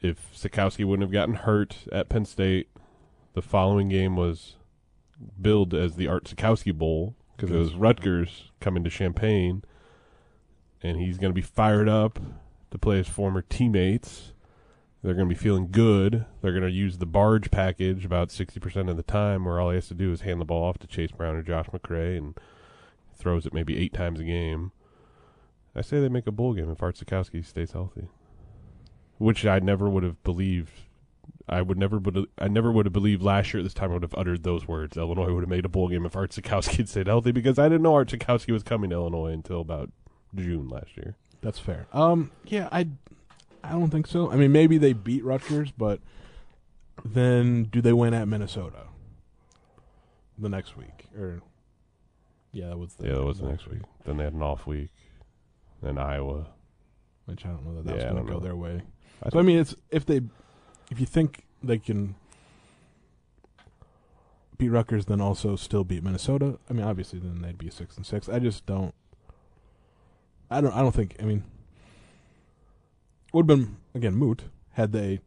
If 0.02 0.32
Sitkowski 0.36 0.84
wouldn't 0.86 1.04
have 1.04 1.12
gotten 1.14 1.36
hurt 1.36 1.88
at 1.92 2.10
Penn 2.10 2.26
State, 2.26 2.70
the 3.34 3.42
following 3.42 3.88
game 3.90 4.16
was 4.16 4.56
billed 5.40 5.74
as 5.74 5.96
the 5.96 6.08
Art 6.08 6.26
Sitkowski 6.26 6.74
Bowl 6.78 7.16
because 7.36 7.52
it 7.52 7.58
was 7.58 7.76
Rutgers 7.76 8.52
coming 8.60 8.84
to 8.84 8.90
Champaign, 8.90 9.64
and 10.84 11.00
he's 11.00 11.18
going 11.18 11.32
to 11.32 11.36
be 11.36 11.42
fired 11.42 11.88
up 11.88 12.20
to 12.72 12.78
play 12.78 12.98
his 12.98 13.08
former 13.08 13.42
teammates. 13.42 14.34
They're 15.04 15.16
going 15.16 15.28
to 15.28 15.36
be 15.36 15.40
feeling 15.40 15.70
good. 15.72 16.26
They're 16.42 16.52
going 16.52 16.64
to 16.64 16.72
use 16.72 16.98
the 16.98 17.08
barge 17.08 17.50
package 17.50 18.06
about 18.06 18.30
60% 18.30 18.90
of 18.90 18.98
the 18.98 19.04
time, 19.04 19.46
where 19.46 19.60
all 19.60 19.72
he 19.72 19.76
has 19.76 19.88
to 19.88 19.94
do 19.96 20.12
is 20.12 20.22
hand 20.22 20.40
the 20.40 20.46
ball 20.46 20.64
off 20.64 20.78
to 20.80 20.88
Chase 20.88 21.12
Brown 21.12 21.36
or 21.36 21.42
Josh 21.42 21.68
McCray, 21.68 22.18
and 22.18 22.38
throws 23.16 23.46
it 23.46 23.54
maybe 23.54 23.78
eight 23.78 23.94
times 23.94 24.20
a 24.20 24.24
game. 24.24 24.72
I 25.76 25.82
say 25.82 26.00
they 26.00 26.10
make 26.10 26.28
a 26.28 26.32
bowl 26.32 26.54
game 26.54 26.70
if 26.70 26.84
Art 26.84 26.98
Sitkowski 26.98 27.46
stays 27.46 27.72
healthy, 27.72 28.10
which 29.18 29.46
I 29.46 29.60
never 29.60 29.90
would 29.90 30.04
have 30.04 30.22
believed. 30.24 30.72
I 31.48 31.62
would 31.62 31.78
never 31.78 31.98
would 31.98 32.28
I 32.38 32.48
never 32.48 32.72
would 32.72 32.86
have 32.86 32.94
believed 32.94 33.24
last 33.24 33.54
year 33.54 33.62
at 33.62 33.64
this 33.64 33.74
time 33.74 33.90
I 33.92 33.94
would 33.94 34.04
have 34.04 34.16
uttered 34.16 34.44
those 34.44 34.68
words. 34.68 34.98
Illinois 34.98 35.34
would 35.34 35.44
have 35.44 35.50
made 35.50 35.66
a 35.66 35.70
bowl 35.70 35.88
game 35.88 36.06
if 36.06 36.16
Art 36.16 36.32
Sitkowski 36.32 36.78
had 36.78 36.90
stayed 36.90 37.08
healthy 37.08 37.32
because 37.32 37.58
I 37.58 37.66
didn't 37.66 37.82
know 37.84 37.96
Art 37.96 38.10
Sitkowski 38.10 38.52
was 38.52 38.64
coming 38.64 38.90
to 38.90 38.98
Illinois 38.98 39.32
until 39.32 39.62
about 39.62 39.90
June 40.36 40.70
last 40.70 40.96
year. 40.98 41.16
That's 41.42 41.60
fair. 41.60 41.88
Um, 41.94 42.32
yeah, 42.46 42.70
I, 42.72 42.88
I 43.64 43.72
don't 43.72 43.90
think 43.90 44.08
so. 44.08 44.32
I 44.32 44.36
mean, 44.36 44.52
maybe 44.52 44.78
they 44.78 44.94
beat 44.94 45.24
Rutgers, 45.24 45.72
but 45.72 46.00
then 47.04 47.64
do 47.66 47.82
they 47.82 47.94
win 47.94 48.14
at 48.14 48.28
Minnesota 48.28 48.84
the 50.38 50.50
next 50.50 50.78
week? 50.78 51.08
Or 51.18 51.42
yeah, 52.52 52.70
that 52.70 52.78
was 52.78 52.94
the 52.96 53.08
Yeah, 53.08 53.14
that 53.16 53.24
was 53.24 53.40
the 53.40 53.48
next 53.48 53.68
week. 53.68 53.82
Then 54.06 54.18
they 54.18 54.24
had 54.24 54.34
an 54.34 54.42
off 54.44 54.68
week. 54.68 54.90
Then 55.82 55.98
Iowa. 55.98 56.48
which 57.26 57.44
I 57.46 57.50
don't 57.50 57.66
know 57.66 57.76
that 57.76 57.86
that's 57.86 58.04
Yeah, 58.04 58.12
going 58.12 58.24
to 58.26 58.32
go 58.32 58.38
know. 58.38 58.44
their 58.44 58.56
way. 58.56 58.82
I 59.24 59.30
so 59.30 59.40
I 59.40 59.42
mean, 59.42 59.58
it's 59.60 59.76
if 59.90 60.06
they, 60.06 60.22
if 60.92 61.00
you 61.00 61.06
think 61.08 61.46
they 61.64 61.78
can 61.80 62.16
beat 64.60 64.70
Rutgers, 64.70 65.06
then 65.06 65.22
also 65.22 65.56
still 65.56 65.84
beat 65.84 66.04
Minnesota. 66.04 66.60
I 66.70 66.74
mean, 66.74 66.86
obviously, 66.86 67.18
then 67.20 67.42
they'd 67.42 67.58
be 67.58 67.70
six 67.72 67.98
and 67.98 68.06
six. 68.06 68.30
I 68.30 68.38
just 68.40 68.66
don't. 68.68 68.94
I 70.52 70.62
don't. 70.62 70.74
I 70.74 70.82
don't 70.82 70.94
think. 70.94 71.16
I 71.20 71.24
mean, 71.24 71.44
would 73.34 73.50
have 73.50 73.58
been 73.58 73.78
again 73.96 74.16
moot 74.16 74.44
had 74.74 74.92
they 74.92 75.20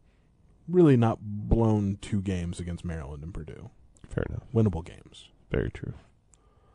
really 0.68 0.96
not 0.96 1.18
blown 1.22 1.98
two 2.00 2.20
games 2.22 2.60
against 2.60 2.84
Maryland 2.84 3.22
and 3.22 3.32
Purdue, 3.34 3.70
Fair 4.08 4.24
enough. 4.30 4.42
winnable 4.54 4.84
games. 4.84 5.28
Very 5.50 5.70
true. 5.70 5.94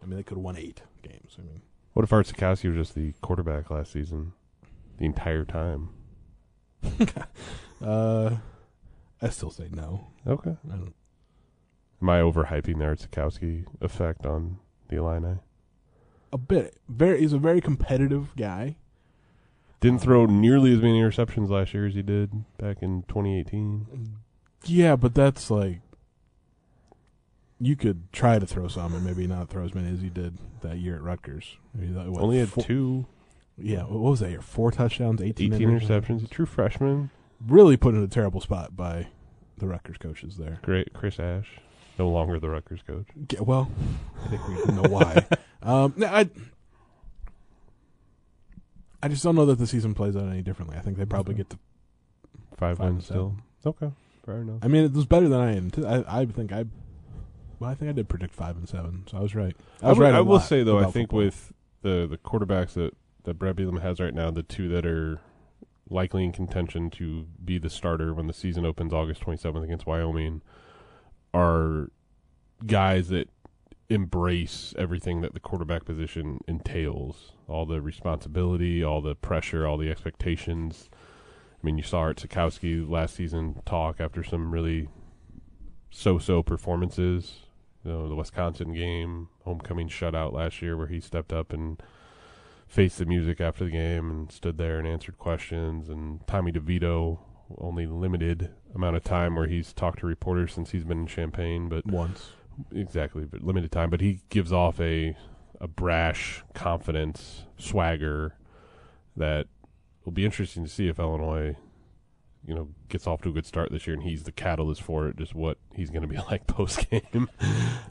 I 0.01 0.05
mean, 0.05 0.17
they 0.17 0.23
could 0.23 0.37
have 0.37 0.43
won 0.43 0.57
eight 0.57 0.81
games. 1.01 1.35
I 1.37 1.41
mean, 1.41 1.61
What 1.93 2.03
if 2.03 2.11
Art 2.13 2.25
Sitkowski 2.27 2.69
was 2.69 2.87
just 2.87 2.95
the 2.95 3.13
quarterback 3.21 3.69
last 3.69 3.91
season, 3.91 4.33
the 4.97 5.05
entire 5.05 5.45
time? 5.45 5.89
uh, 7.83 8.35
I 9.21 9.29
still 9.29 9.51
say 9.51 9.69
no. 9.71 10.07
Okay. 10.25 10.55
I. 10.71 10.75
Am 12.01 12.09
I 12.09 12.19
overhyping 12.21 12.77
the 12.79 12.85
Art 12.85 12.99
Sitkowski 12.99 13.65
effect 13.81 14.25
on 14.25 14.57
the 14.87 14.95
Illini? 14.97 15.39
A 16.31 16.37
bit. 16.37 16.77
Very. 16.87 17.19
He's 17.21 17.33
a 17.33 17.37
very 17.39 17.61
competitive 17.61 18.35
guy. 18.35 18.75
Didn't 19.81 20.01
throw 20.01 20.25
nearly 20.25 20.73
as 20.73 20.79
many 20.81 20.99
interceptions 21.01 21.49
last 21.49 21.73
year 21.73 21.87
as 21.87 21.93
he 21.95 22.01
did 22.01 22.31
back 22.57 22.77
in 22.81 23.03
2018. 23.07 23.87
Yeah, 24.65 24.95
but 24.97 25.15
that's 25.15 25.49
like 25.49 25.79
you 27.59 27.75
could 27.75 28.11
try 28.11 28.39
to 28.39 28.45
throw 28.45 28.67
some 28.67 28.93
and 28.93 29.05
maybe 29.05 29.25
not 29.27 29.49
throw 29.49 29.63
as 29.65 29.73
many 29.73 29.89
as 29.91 30.01
he 30.01 30.09
did 30.09 30.37
that 30.61 30.77
year 30.77 30.95
at 30.95 31.01
Rutgers. 31.01 31.57
I 31.75 31.81
mean, 31.81 31.93
that- 31.93 32.07
what, 32.09 32.21
Only 32.21 32.39
had 32.39 32.49
four- 32.49 32.63
two, 32.63 33.05
Yeah, 33.57 33.83
what 33.83 33.99
was 33.99 34.19
that 34.21 34.29
year? 34.29 34.41
Four 34.41 34.71
touchdowns, 34.71 35.21
eighteen, 35.21 35.53
18 35.53 35.69
interceptions. 35.69 36.23
A 36.23 36.27
true 36.27 36.45
freshman. 36.45 37.09
Really 37.45 37.75
put 37.77 37.93
in 37.95 38.03
a 38.03 38.07
terrible 38.07 38.39
spot 38.41 38.75
by 38.75 39.07
the 39.57 39.67
Rutgers 39.67 39.97
coaches 39.97 40.37
there. 40.37 40.59
Great. 40.61 40.93
Chris 40.93 41.19
Ash. 41.19 41.59
No 41.97 42.09
longer 42.09 42.39
the 42.39 42.49
Rutgers 42.49 42.81
coach. 42.85 43.07
Yeah, 43.31 43.41
well, 43.41 43.69
I 44.25 44.27
think 44.29 44.47
we 44.47 44.73
know 44.75 44.83
why. 44.89 45.25
um, 45.69 45.93
no, 45.97 46.07
I, 46.07 46.29
I 49.01 49.07
just 49.07 49.23
don't 49.23 49.35
know 49.35 49.45
that 49.45 49.57
the 49.59 49.67
season 49.67 49.93
plays 49.93 50.15
out 50.15 50.27
any 50.27 50.41
differently. 50.41 50.77
I 50.77 50.81
think 50.81 50.97
they 50.97 51.05
probably 51.05 51.35
get 51.35 51.49
to. 51.51 51.59
Five, 52.57 52.77
Five 52.77 52.87
and 52.87 52.95
wins 52.95 53.05
still. 53.05 53.35
Okay. 53.65 53.91
Fair 54.25 54.37
enough. 54.41 54.59
I 54.61 54.67
mean, 54.67 54.83
it 54.83 54.91
was 54.91 55.05
better 55.05 55.29
than 55.29 55.39
I 55.39 55.55
am. 55.55 55.71
I, 55.85 56.21
I 56.21 56.25
think 56.25 56.51
I. 56.51 56.65
Well, 57.59 57.69
I 57.69 57.75
think 57.75 57.89
I 57.89 57.93
did 57.93 58.07
predict 58.09 58.33
five 58.35 58.55
and 58.57 58.67
seven, 58.69 59.03
so 59.09 59.17
I 59.17 59.21
was 59.21 59.35
right. 59.35 59.55
I 59.81 59.89
was 59.89 59.97
would- 59.97 60.03
right. 60.05 60.13
I 60.13 60.21
will 60.21 60.39
say 60.39 60.63
though, 60.63 60.79
I 60.79 60.83
think 60.85 61.09
football. 61.09 61.19
with 61.19 61.53
the 61.81 62.07
the 62.09 62.17
quarterbacks 62.17 62.73
that 62.73 62.95
that 63.23 63.35
Brad 63.35 63.55
Bielema 63.57 63.81
has 63.81 63.99
right 63.99 64.13
now, 64.13 64.31
the 64.31 64.43
two 64.43 64.67
that 64.69 64.85
are 64.85 65.19
likely 65.89 66.23
in 66.23 66.31
contention 66.31 66.89
to 66.91 67.25
be 67.43 67.57
the 67.57 67.69
starter 67.69 68.13
when 68.13 68.27
the 68.27 68.33
season 68.33 68.65
opens 68.65 68.93
August 68.93 69.21
27th 69.23 69.63
against 69.63 69.85
Wyoming 69.87 70.41
are 71.33 71.89
guys 72.65 73.09
that 73.09 73.27
embrace 73.89 74.73
everything 74.77 75.21
that 75.21 75.33
the 75.33 75.39
quarterback 75.39 75.83
position 75.83 76.39
entails, 76.47 77.33
all 77.47 77.65
the 77.65 77.81
responsibility, 77.81 78.83
all 78.83 79.01
the 79.01 79.15
pressure, 79.15 79.65
all 79.65 79.77
the 79.77 79.89
expectations. 79.89 80.89
I 80.93 81.65
mean, 81.65 81.77
you 81.77 81.83
saw 81.83 81.99
Art 81.99 82.17
Sitkowski 82.17 82.87
last 82.87 83.15
season 83.15 83.61
talk 83.65 83.99
after 83.99 84.23
some 84.23 84.51
really 84.51 84.87
so-so 85.89 86.43
performances. 86.43 87.47
You 87.83 87.91
know, 87.91 88.09
the 88.09 88.15
Wisconsin 88.15 88.73
game, 88.73 89.29
homecoming 89.43 89.89
shutout 89.89 90.33
last 90.33 90.61
year, 90.61 90.77
where 90.77 90.87
he 90.87 90.99
stepped 90.99 91.33
up 91.33 91.51
and 91.51 91.81
faced 92.67 92.99
the 92.99 93.05
music 93.05 93.41
after 93.41 93.65
the 93.65 93.71
game 93.71 94.11
and 94.11 94.31
stood 94.31 94.57
there 94.57 94.77
and 94.77 94.87
answered 94.87 95.17
questions. 95.17 95.89
And 95.89 96.25
Tommy 96.27 96.51
DeVito, 96.51 97.19
only 97.57 97.87
limited 97.87 98.51
amount 98.75 98.95
of 98.95 99.03
time 99.03 99.35
where 99.35 99.47
he's 99.47 99.73
talked 99.73 99.99
to 99.99 100.05
reporters 100.05 100.53
since 100.53 100.71
he's 100.71 100.83
been 100.83 100.99
in 100.99 101.07
Champaign, 101.07 101.67
but 101.67 101.85
once. 101.85 102.33
Exactly, 102.73 103.25
but 103.25 103.41
limited 103.43 103.71
time. 103.71 103.89
But 103.89 104.01
he 104.01 104.21
gives 104.29 104.51
off 104.51 104.79
a 104.79 105.15
a 105.61 105.67
brash 105.67 106.43
confidence, 106.53 107.43
swagger 107.57 108.35
that 109.17 109.47
will 110.05 110.13
be 110.13 110.23
interesting 110.23 110.63
to 110.63 110.69
see 110.69 110.87
if 110.87 110.97
Illinois, 110.99 111.57
you 112.45 112.55
know, 112.55 112.69
gets 112.87 113.05
off 113.05 113.21
to 113.23 113.29
a 113.29 113.31
good 113.33 113.45
start 113.45 113.69
this 113.71 113.85
year, 113.85 113.93
and 113.93 114.03
he's 114.03 114.23
the 114.23 114.31
catalyst 114.31 114.81
for 114.81 115.07
it. 115.09 115.17
Just 115.17 115.35
what 115.35 115.57
he's 115.75 115.89
going 115.89 116.01
to 116.03 116.07
be 116.07 116.17
like 116.29 116.47
post 116.47 116.89
game. 116.89 117.29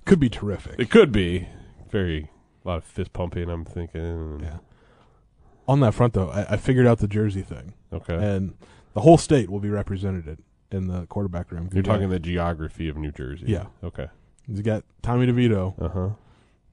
Could 0.07 0.19
be 0.21 0.31
terrific. 0.31 0.77
it 0.79 0.91
could 0.91 1.13
be 1.13 1.49
very 1.91 2.31
a 2.65 2.69
lot 2.69 2.79
of 2.79 2.85
fist 2.85 3.13
pumping. 3.13 3.51
I'm 3.51 3.65
thinking. 3.65 4.41
Yeah. 4.43 4.59
On 5.67 5.81
that 5.81 5.93
front, 5.93 6.15
though, 6.15 6.31
I, 6.31 6.55
I 6.55 6.57
figured 6.57 6.87
out 6.87 6.99
the 6.99 7.07
jersey 7.09 7.43
thing, 7.43 7.75
Okay. 7.93 8.15
and 8.15 8.55
the 8.95 9.03
whole 9.03 9.19
state 9.19 9.51
will 9.51 9.61
be 9.61 9.69
represented 9.69 10.39
in 10.73 10.87
the 10.87 11.05
quarterback 11.07 11.53
room. 11.53 11.69
You're 11.75 11.83
talking 11.83 12.09
the 12.09 12.19
geography 12.19 12.89
of 12.89 12.97
New 12.97 13.13
Jersey. 13.13 13.45
Yeah. 13.49 13.67
Okay. 13.85 14.09
You 14.49 14.63
got 14.63 14.85
Tommy 15.03 15.27
DeVito, 15.27 15.75
Uh 15.81 15.89
huh. 15.89 16.09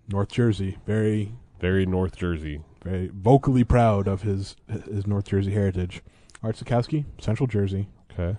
North 0.07 0.29
Jersey, 0.29 0.77
very, 0.85 1.33
Very 1.59 1.85
North 1.85 2.15
Jersey. 2.15 2.61
very 2.83 3.07
vocally 3.13 3.63
proud 3.63 4.07
of 4.07 4.21
his 4.21 4.55
his 4.67 5.05
North 5.07 5.25
Jersey 5.25 5.51
heritage. 5.51 6.01
Art 6.43 6.55
Sitkowski, 6.57 7.05
Central 7.19 7.47
Jersey, 7.47 7.87
Okay. 8.11 8.37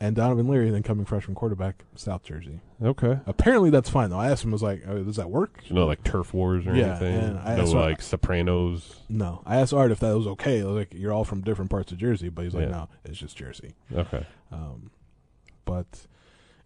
and 0.00 0.16
Donovan 0.16 0.48
Leary, 0.48 0.70
then 0.70 0.82
coming 0.82 1.04
freshman 1.04 1.34
quarterback, 1.34 1.84
South 1.94 2.22
Jersey. 2.24 2.60
Okay. 2.82 3.18
Apparently, 3.26 3.68
that's 3.70 3.90
fine 3.90 4.08
though. 4.10 4.18
I 4.18 4.30
asked 4.30 4.42
him, 4.44 4.50
I 4.50 4.54
was 4.54 4.62
like, 4.62 4.82
oh, 4.88 5.02
"Does 5.02 5.16
that 5.16 5.30
work?" 5.30 5.60
You 5.66 5.74
know, 5.74 5.84
like 5.86 6.02
turf 6.02 6.32
wars 6.32 6.66
or 6.66 6.74
Yeah, 6.74 6.90
anything. 6.96 7.14
and 7.14 7.38
I- 7.40 7.56
no, 7.56 7.66
so 7.66 7.78
I- 7.78 7.90
like 7.90 8.00
Sopranos. 8.02 9.02
No, 9.10 9.42
I 9.44 9.56
asked 9.56 9.74
Art 9.74 9.90
if 9.90 10.00
that 10.00 10.16
was 10.16 10.26
okay. 10.28 10.62
I 10.62 10.64
was 10.64 10.74
like, 10.76 10.94
"You're 10.94 11.12
all 11.12 11.24
from 11.24 11.42
different 11.42 11.70
parts 11.70 11.92
of 11.92 11.98
Jersey," 11.98 12.30
but 12.30 12.44
he's 12.44 12.54
like, 12.54 12.64
Yeah. 12.68 12.70
"No, 12.70 12.88
it's 13.04 13.18
just 13.18 13.36
Jersey." 13.36 13.74
Okay. 13.92 14.24
Um, 14.50 14.90
but 15.66 16.06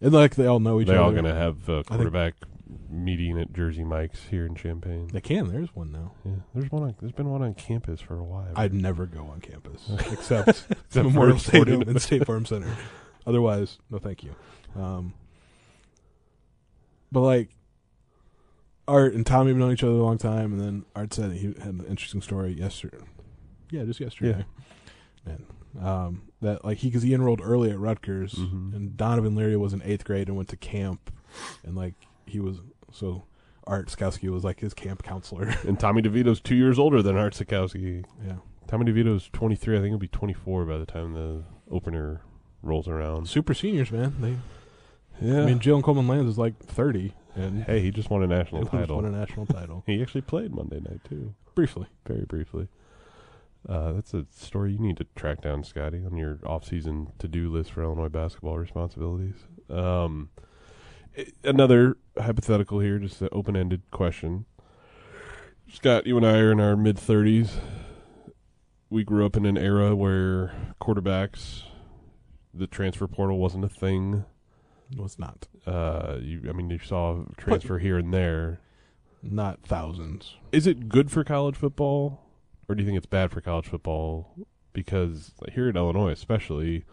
and 0.01 0.11
like 0.13 0.35
they 0.35 0.45
all 0.45 0.59
know 0.59 0.79
each 0.81 0.87
They 0.87 0.93
other. 0.93 0.99
They 0.99 1.05
all 1.05 1.11
going 1.11 1.25
to 1.25 1.39
have 1.39 1.69
a 1.69 1.83
quarterback 1.83 2.33
meeting 2.89 3.39
at 3.39 3.53
Jersey 3.53 3.83
Mike's 3.83 4.23
here 4.29 4.45
in 4.45 4.55
Champaign. 4.55 5.09
They 5.11 5.21
can. 5.21 5.47
There's 5.47 5.75
one 5.75 5.91
now. 5.91 6.13
Yeah, 6.25 6.31
there's 6.53 6.71
one. 6.71 6.83
On, 6.83 6.95
there's 6.99 7.11
been 7.11 7.29
one 7.29 7.41
on 7.41 7.53
campus 7.53 8.01
for 8.01 8.17
a 8.17 8.23
while. 8.23 8.51
I'd 8.55 8.73
never 8.73 9.05
go 9.05 9.25
on 9.27 9.41
campus 9.41 9.81
except 10.11 10.49
Except 10.49 10.69
Memorial 10.95 11.39
Stadium 11.39 11.81
and. 11.81 12.01
State 12.01 12.25
Farm 12.25 12.45
Center. 12.45 12.75
Otherwise, 13.27 13.77
no, 13.89 13.99
thank 13.99 14.23
you. 14.23 14.35
Um, 14.75 15.13
but 17.11 17.21
like 17.21 17.49
Art 18.87 19.13
and 19.13 19.25
Tommy 19.25 19.49
have 19.49 19.57
known 19.57 19.71
each 19.71 19.83
other 19.83 19.93
a 19.93 20.03
long 20.03 20.17
time, 20.17 20.53
and 20.53 20.59
then 20.61 20.85
Art 20.95 21.13
said 21.13 21.31
he 21.33 21.47
had 21.47 21.73
an 21.73 21.85
interesting 21.87 22.21
story 22.21 22.53
yesterday. 22.53 22.97
Yeah, 23.69 23.83
just 23.83 23.99
yesterday. 23.99 24.45
And 25.25 25.45
um, 25.79 26.23
that 26.41 26.65
like 26.65 26.79
he 26.79 26.87
because 26.89 27.03
he 27.03 27.13
enrolled 27.13 27.41
early 27.43 27.69
at 27.71 27.79
Rutgers, 27.79 28.33
Mhm. 28.33 28.75
and 28.75 28.97
Donovan 28.97 29.35
Leary 29.35 29.55
was 29.57 29.73
in 29.73 29.81
eighth 29.83 30.03
grade 30.05 30.27
and 30.27 30.35
went 30.37 30.49
to 30.49 30.57
camp, 30.57 31.11
and 31.63 31.75
like 31.75 31.93
he 32.25 32.39
was 32.39 32.61
so 32.91 33.23
Art 33.67 33.87
Sitkowski 33.89 34.29
was 34.29 34.43
like 34.43 34.59
his 34.59 34.73
camp 34.73 35.03
counselor. 35.03 35.53
And 35.67 35.79
Tommy 35.79 36.01
DeVito's 36.01 36.41
two 36.41 36.55
years 36.55 36.79
older 36.79 37.01
than 37.01 37.15
Art 37.15 37.33
Sitkowski. 37.33 38.03
yeah, 38.25 38.37
Tommy 38.67 38.85
DeVito's 38.91 39.29
23. 39.31 39.77
I 39.77 39.79
think 39.79 39.89
he'll 39.91 39.97
be 39.97 40.07
24 40.07 40.65
by 40.65 40.77
the 40.77 40.85
time 40.85 41.13
the 41.13 41.43
opener 41.69 42.21
rolls 42.63 42.87
around. 42.87 43.27
super 43.29 43.53
seniors, 43.53 43.91
man. 43.91 44.15
They 44.19 44.35
Yeah. 45.25 45.43
I 45.43 45.45
mean, 45.45 45.59
Jalen 45.59 45.83
Coleman 45.83 46.07
Lands 46.07 46.29
is 46.31 46.37
like 46.39 46.57
30, 46.59 47.13
and 47.35 47.63
hey, 47.63 47.79
he 47.81 47.91
just 47.91 48.09
won 48.09 48.23
a 48.23 48.27
national 48.27 48.63
He 48.65 48.69
title. 48.69 48.95
won 48.97 49.05
a 49.05 49.11
national 49.11 49.45
title. 49.45 49.83
he 49.87 50.01
actually 50.01 50.21
played 50.21 50.53
Monday 50.53 50.79
night 50.79 51.01
too, 51.07 51.33
Briefly. 51.55 51.85
very 52.07 52.25
briefly. 52.25 52.67
Uh, 53.67 53.93
that's 53.93 54.13
a 54.13 54.25
story 54.31 54.73
you 54.73 54.79
need 54.79 54.97
to 54.97 55.05
track 55.15 55.41
down, 55.41 55.63
Scotty, 55.63 56.03
on 56.05 56.17
your 56.17 56.39
off-season 56.45 57.11
to-do 57.19 57.51
list 57.51 57.71
for 57.73 57.83
Illinois 57.83 58.09
basketball 58.09 58.57
responsibilities. 58.57 59.35
Um, 59.69 60.29
i- 61.17 61.27
another 61.43 61.97
hypothetical 62.17 62.79
here, 62.79 62.97
just 62.99 63.21
an 63.21 63.29
open-ended 63.31 63.83
question. 63.91 64.45
Scott, 65.71 66.05
you 66.07 66.17
and 66.17 66.25
I 66.25 66.39
are 66.39 66.51
in 66.51 66.59
our 66.59 66.75
mid-30s. 66.75 67.59
We 68.89 69.03
grew 69.03 69.25
up 69.25 69.37
in 69.37 69.45
an 69.45 69.57
era 69.57 69.95
where 69.95 70.53
quarterbacks, 70.81 71.63
the 72.53 72.67
transfer 72.67 73.07
portal 73.07 73.37
wasn't 73.39 73.63
a 73.63 73.69
thing. 73.69 74.25
No, 74.93 75.05
it's 75.05 75.17
not. 75.19 75.47
Uh, 75.65 76.17
you, 76.19 76.41
I 76.49 76.51
mean, 76.51 76.69
you 76.69 76.79
saw 76.79 77.23
transfer 77.37 77.77
here 77.79 77.97
and 77.97 78.13
there. 78.13 78.59
Not 79.23 79.61
thousands. 79.63 80.35
Is 80.51 80.67
it 80.67 80.89
good 80.89 81.09
for 81.11 81.23
college 81.23 81.55
football, 81.55 82.25
or 82.71 82.75
do 82.75 82.83
you 82.83 82.87
think 82.87 82.97
it's 82.97 83.05
bad 83.05 83.31
for 83.31 83.41
college 83.41 83.67
football? 83.67 84.33
Because 84.71 85.33
here 85.51 85.67
in 85.67 85.75
Illinois, 85.75 86.11
especially, 86.11 86.85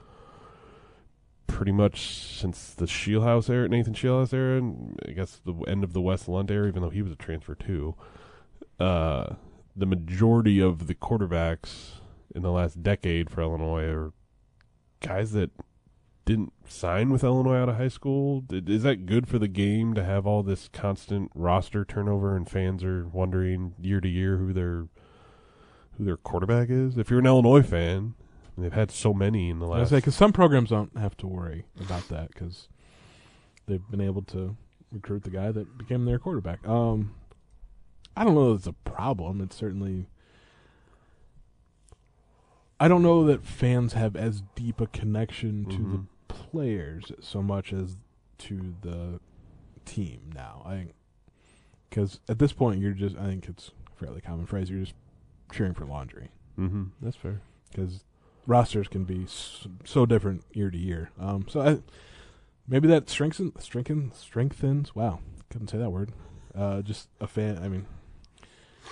pretty 1.47 1.71
much 1.71 2.05
since 2.09 2.75
the 2.75 2.87
Scheelhaase 2.87 3.49
era, 3.49 3.69
Nathan 3.69 3.95
Scheelhaase 3.95 4.33
era, 4.33 4.59
and 4.59 4.99
I 5.09 5.13
guess 5.13 5.41
the 5.45 5.55
end 5.69 5.85
of 5.85 5.93
the 5.93 6.01
Wes 6.01 6.27
Lunt 6.27 6.51
era, 6.51 6.67
even 6.67 6.83
though 6.83 6.91
he 6.91 7.03
was 7.03 7.13
a 7.13 7.17
transfer 7.17 7.55
too, 7.55 7.95
uh, 8.81 9.35
the 9.77 9.87
majority 9.87 10.61
of 10.61 10.89
the 10.89 10.95
quarterbacks 10.97 12.01
in 12.35 12.43
the 12.43 12.51
last 12.51 12.83
decade 12.83 13.31
for 13.31 13.43
Illinois 13.43 13.85
are 13.85 14.13
guys 15.01 15.31
that 15.33 15.51
didn't 16.25 16.53
sign 16.67 17.11
with 17.11 17.23
Illinois 17.23 17.57
out 17.57 17.69
of 17.69 17.77
high 17.77 17.89
school. 17.89 18.45
Is 18.51 18.83
that 18.83 19.07
good 19.07 19.29
for 19.29 19.39
the 19.39 19.49
game 19.49 19.95
to 19.95 20.03
have 20.03 20.27
all 20.27 20.43
this 20.43 20.69
constant 20.73 21.31
roster 21.37 21.85
turnover 21.85 22.37
and 22.37 22.51
fans 22.51 22.83
are 22.83 23.07
wondering 23.07 23.75
year 23.81 24.01
to 24.01 24.09
year 24.09 24.39
who 24.39 24.53
their 24.53 24.89
who 25.99 26.05
their 26.05 26.17
quarterback 26.17 26.71
is? 26.71 26.97
If 26.97 27.11
you're 27.11 27.19
an 27.19 27.27
Illinois 27.27 27.63
fan, 27.63 28.15
they've 28.57 28.73
had 28.73 28.91
so 28.91 29.13
many 29.13 29.51
in 29.51 29.59
the 29.59 29.67
I 29.67 29.79
last. 29.81 29.91
say 29.91 29.97
because 29.97 30.15
some 30.15 30.33
programs 30.33 30.71
don't 30.71 30.97
have 30.97 31.17
to 31.19 31.27
worry 31.27 31.65
about 31.81 32.09
that 32.09 32.29
because 32.33 32.69
they've 33.67 33.87
been 33.91 34.01
able 34.01 34.23
to 34.23 34.57
recruit 34.93 35.25
the 35.25 35.31
guy 35.31 35.51
that 35.53 35.77
became 35.77 36.05
their 36.07 36.19
quarterback. 36.19 36.67
Um, 36.67 37.15
I 38.17 38.25
don't 38.25 38.35
know. 38.35 38.51
That 38.51 38.55
it's 38.59 38.67
a 38.67 38.73
problem. 38.73 39.41
It's 39.41 39.57
certainly. 39.57 40.09
I 42.81 42.87
don't 42.89 43.03
know 43.03 43.25
that 43.27 43.45
fans 43.45 43.93
have 43.95 44.15
as 44.15 44.43
deep 44.55 44.81
a 44.81 44.87
connection 44.87 45.65
to 45.67 45.77
Mhm. 45.79 45.91
the 45.93 46.35
players 46.35 47.11
so 47.21 47.43
much 47.43 47.73
as 47.73 47.97
to 48.39 48.75
the 48.83 49.21
team 49.85 50.31
now. 50.35 50.63
I 50.65 50.77
think 50.77 50.95
because 51.91 52.21
at 52.29 52.39
this 52.39 52.53
point 52.53 52.81
you're 52.81 52.93
just. 52.93 53.17
I 53.17 53.27
think 53.27 53.49
it's 53.49 53.73
a 53.93 53.97
fairly 53.99 54.21
common 54.21 54.47
phrase. 54.47 54.71
You're 54.71 54.81
just 54.85 54.95
cheering 55.53 55.75
for 55.75 55.85
laundry 55.85 56.29
mm-hmm, 56.59 56.85
that's 57.01 57.17
fair. 57.17 57.41
because 57.71 58.05
rosters 58.47 58.89
can 58.89 59.05
be 59.05 59.25
s- 59.25 59.67
so 59.85 60.07
different 60.07 60.43
year 60.53 60.71
to 60.71 60.79
year. 60.79 61.11
Um, 61.21 61.47
so 61.49 61.61
I, 61.61 61.79
maybe 62.67 62.89
that 62.89 63.09
strengthens, 63.11 63.63
strengthens, 63.63 64.17
strengthens. 64.17 64.95
Wow, 64.95 65.21
couldn't 65.51 65.69
say 65.69 65.79
that 65.79 65.91
word. 65.91 66.13
Uh, 66.55 66.83
just 66.83 67.09
a 67.21 67.27
fan. 67.27 67.59
I 67.63 67.69
mean, 67.69 67.87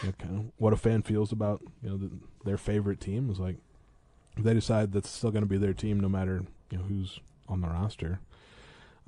you 0.03 0.09
know, 0.09 0.15
kind 0.19 0.39
of 0.39 0.45
what 0.59 0.73
a 0.73 0.77
fan 0.77 1.03
feels 1.03 1.33
about 1.33 1.63
you 1.83 1.91
know 1.91 1.97
the, 1.97 2.11
their 2.45 2.59
favorite 2.59 3.01
team 3.01 3.31
is 3.31 3.39
like. 3.41 3.57
If 4.37 4.45
they 4.45 4.53
decide 4.53 4.93
that's 4.93 5.09
still 5.09 5.31
going 5.31 5.45
to 5.45 5.49
be 5.49 5.57
their 5.57 5.73
team, 5.73 5.99
no 5.99 6.11
matter 6.11 6.45
you 6.71 6.77
know 6.79 6.85
who's 6.85 7.21
on 7.49 7.63
the 7.63 7.69
roster. 7.69 8.21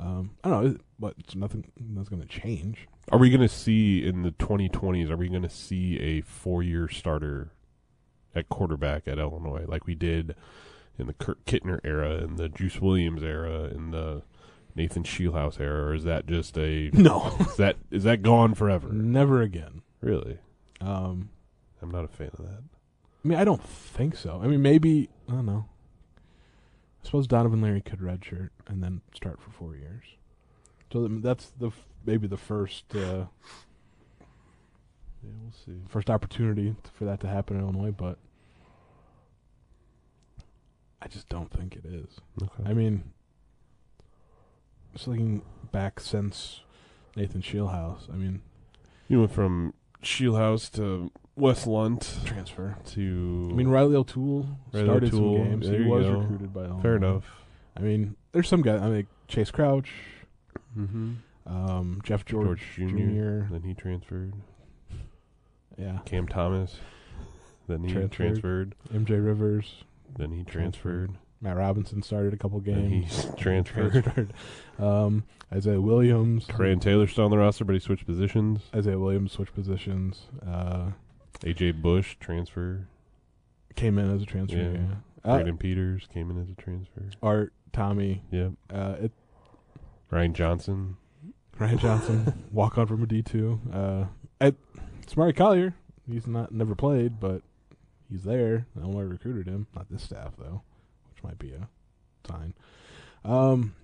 Um, 0.00 0.31
I 0.45 0.49
don't 0.50 0.64
know, 0.64 0.76
but 0.99 1.14
it's 1.19 1.35
nothing. 1.35 1.64
That's 1.95 2.09
going 2.09 2.23
to 2.23 2.28
change. 2.28 2.87
Are 3.11 3.19
we 3.19 3.31
going 3.31 3.40
to 3.40 3.49
see 3.49 4.07
in 4.07 4.23
the 4.23 4.31
2020s? 4.33 5.11
Are 5.11 5.17
we 5.17 5.28
going 5.28 5.43
to 5.43 5.49
see 5.50 5.99
a 5.99 6.21
four-year 6.21 6.88
starter 6.88 7.52
at 8.35 8.49
quarterback 8.49 9.09
at 9.09 9.19
Illinois 9.19 9.64
like 9.67 9.87
we 9.87 9.95
did 9.95 10.35
in 10.99 11.07
the 11.07 11.14
Kurt 11.14 11.45
Kittner 11.47 11.81
era, 11.85 12.17
in 12.19 12.37
the 12.37 12.49
Juice 12.49 12.81
Williams 12.81 13.23
era, 13.23 13.64
in 13.64 13.90
the 13.90 14.23
Nathan 14.75 15.02
Scheelhaase 15.02 15.59
era, 15.61 15.87
or 15.88 15.95
is 15.95 16.05
that 16.05 16.26
just 16.26 16.57
a 16.59 16.90
No, 16.93 17.35
is 17.40 17.57
that 17.57 17.76
is 17.90 18.05
that 18.05 18.23
gone 18.23 18.55
forever? 18.55 18.88
never 18.93 19.43
again. 19.43 19.83
Really, 20.00 20.38
Um, 20.81 21.31
I'm 21.83 21.90
not 21.90 22.05
a 22.05 22.09
fan 22.09 22.31
of 22.38 22.45
that. 22.45 22.62
I 23.25 23.28
mean, 23.28 23.38
I 23.38 23.43
don't 23.45 23.62
think 23.62 24.14
so. 24.17 24.40
I 24.43 24.47
mean, 24.47 24.62
maybe 24.62 25.09
I 25.28 25.33
don't 25.33 25.47
know. 25.47 25.64
I 27.02 27.07
suppose 27.07 27.26
Donovan 27.26 27.62
Leary 27.62 27.81
could 27.81 28.00
redshirt 28.00 28.50
and 28.67 28.83
then 28.83 29.00
start 29.14 29.40
for 29.40 29.50
four 29.50 29.76
years. 29.76 30.05
So 30.93 31.07
that's 31.09 31.52
the 31.59 31.69
f- 31.69 31.87
maybe 32.05 32.26
the 32.26 32.37
first 32.37 32.85
uh, 32.95 33.26
Yeah, 35.23 35.31
we'll 35.43 35.52
see. 35.64 35.81
first 35.88 36.11
opportunity 36.11 36.71
t- 36.83 36.90
for 36.93 37.05
that 37.05 37.21
to 37.21 37.28
happen 37.28 37.57
in 37.57 37.62
Illinois, 37.62 37.93
but 37.93 38.19
I 41.00 41.09
just 41.09 41.28
don't 41.28 41.50
think 41.50 41.76
it 41.76 41.85
is. 41.87 42.21
Okay. 42.43 42.64
I 42.69 42.75
mean, 42.75 43.05
just 44.93 45.07
looking 45.07 45.43
back 45.71 46.00
since 46.00 46.62
Nathan 47.17 47.40
Scheelhaase, 47.43 48.12
I 48.12 48.17
mean, 48.17 48.43
you 49.09 49.21
went 49.21 49.33
from 49.33 49.75
Scheelhaase 50.02 50.71
to 50.73 51.11
Wes 51.38 51.66
Lunt 51.66 52.18
transfer. 52.25 52.76
to. 52.90 53.49
I 53.50 53.54
mean, 53.54 53.68
Reilly 53.68 53.97
O'Toole 53.97 54.47
Reilly 54.73 54.87
started 54.87 55.14
O'Toole, 55.14 55.37
some 55.38 55.49
games. 55.50 55.68
there 55.71 55.83
He 55.83 55.88
was 55.88 56.07
go. 56.07 56.12
recruited 56.18 56.52
by 56.52 56.61
Illinois. 56.64 56.83
fair 56.83 56.97
enough. 56.97 57.25
I 57.76 57.80
mean, 57.80 58.16
there's 58.33 58.49
some 58.49 58.62
guys. 58.62 58.80
I 58.83 58.88
mean, 58.88 59.07
Chayce 59.28 59.52
Crouch, 59.52 59.90
Mm-hmm. 60.76 61.12
um, 61.47 62.00
Jeff 62.04 62.25
George, 62.25 62.46
George 62.46 62.62
Jr. 62.77 62.87
Jr. 62.96 63.53
Then 63.53 63.62
he 63.64 63.74
transferred. 63.74 64.35
Yeah, 65.77 65.98
Cam 66.05 66.27
Thomas. 66.27 66.77
Then 67.68 67.85
he 67.85 67.92
Transferred. 67.92 68.12
transferred. 68.12 68.74
MJ 68.92 69.24
Rivers, 69.24 69.85
Then 70.16 70.33
he 70.33 70.42
transferred. 70.42 71.12
Matt 71.40 71.57
Robinson 71.57 72.03
started 72.03 72.35
a 72.35 72.37
couple 72.37 72.59
Then 72.61 72.90
he 72.90 73.03
transferred. 73.37 73.92
Transferred. 74.03 74.33
um, 74.79 75.24
Isaiah 75.53 75.81
Williams, 75.81 76.46
Coran 76.46 76.81
Taylor's 76.81 77.12
still 77.12 77.24
on 77.27 77.31
the 77.31 77.38
roster, 77.38 77.64
but 77.64 77.74
he 77.74 77.79
switched 77.79 78.07
positions. 78.07 78.62
Isaiah 78.74 78.98
Williams 78.98 79.33
switched 79.33 79.55
positions. 79.55 80.27
Uh, 80.46 80.90
AJ 81.42 81.81
Bush 81.83 82.16
transfer. 82.20 82.88
came 83.77 83.98
in 83.98 84.14
as 84.14 84.22
a 84.22 84.27
transfer. 84.27 84.57
Yeah. 84.57 84.79
Yeah. 85.24 85.33
Uh, 85.51 85.53
Peters 85.59 86.07
came 86.12 86.31
in 86.31 86.40
as 86.40 86.48
a 86.48 86.55
transfer. 86.55 87.03
Art, 87.22 87.53
Tommy, 87.72 88.22
Yep. 88.31 88.53
uh, 88.72 88.94
it, 89.01 89.12
Ryan 90.11 90.33
Johnson. 90.35 90.96
Ryan 91.59 91.79
Johnson, 91.79 92.44
walk 92.53 92.79
on 92.79 92.87
from 92.87 93.03
a 93.03 93.07
D 93.07 93.20
two. 93.22 93.61
Uh, 93.72 94.05
at 94.40 94.55
Samari 95.07 95.37
Collier, 95.37 95.74
he's 96.11 96.27
not 96.27 96.53
never 96.53 96.74
played, 96.74 97.18
but 97.20 97.42
he's 98.09 98.22
there. 98.22 98.66
Illinois 98.77 99.03
recruited 99.03 99.46
him, 99.48 99.66
not 99.74 99.90
this 99.90 100.03
staff 100.05 100.35
though, 100.38 100.62
which 101.12 101.22
might 101.24 101.38
be 101.38 101.53
a 101.53 101.68
sign. 102.27 102.55
Um, 103.24 103.74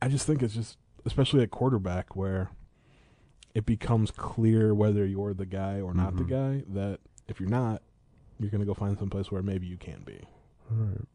I 0.00 0.08
just 0.08 0.26
think 0.26 0.42
it's 0.42 0.54
just, 0.54 0.78
especially 1.04 1.42
at 1.42 1.50
quarterback, 1.50 2.16
where 2.16 2.50
it 3.54 3.66
becomes 3.66 4.10
clear 4.10 4.74
whether 4.74 5.04
you're 5.06 5.34
the 5.34 5.46
guy 5.46 5.80
or 5.80 5.94
not 5.94 6.16
the 6.16 6.24
Mhm. 6.24 6.28
guy. 6.28 6.64
That 6.68 7.00
if 7.26 7.40
you're 7.40 7.48
not, 7.48 7.82
you're 8.38 8.50
going 8.50 8.60
to 8.60 8.66
go 8.66 8.74
find 8.74 8.98
someplace 8.98 9.30
where 9.30 9.42
maybe 9.42 9.66
you 9.66 9.76
can 9.76 10.02
be. 10.04 10.20
All 10.70 10.76
right. 10.76 11.06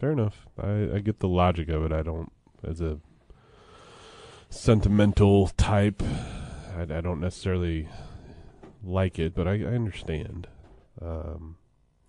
Fair 0.00 0.12
enough. 0.12 0.46
I, 0.58 0.94
I 0.94 0.98
get 1.00 1.20
the 1.20 1.28
logic 1.28 1.68
of 1.68 1.84
it. 1.84 1.92
I 1.92 2.02
don't, 2.02 2.32
as 2.64 2.80
a 2.80 2.98
sentimental 4.50 5.48
type, 5.56 6.02
I, 6.76 6.82
I 6.82 7.00
don't 7.00 7.20
necessarily 7.20 7.88
like 8.82 9.18
it, 9.18 9.34
but 9.34 9.46
I, 9.46 9.52
I 9.62 9.74
understand. 9.74 10.48
Um, 11.00 11.56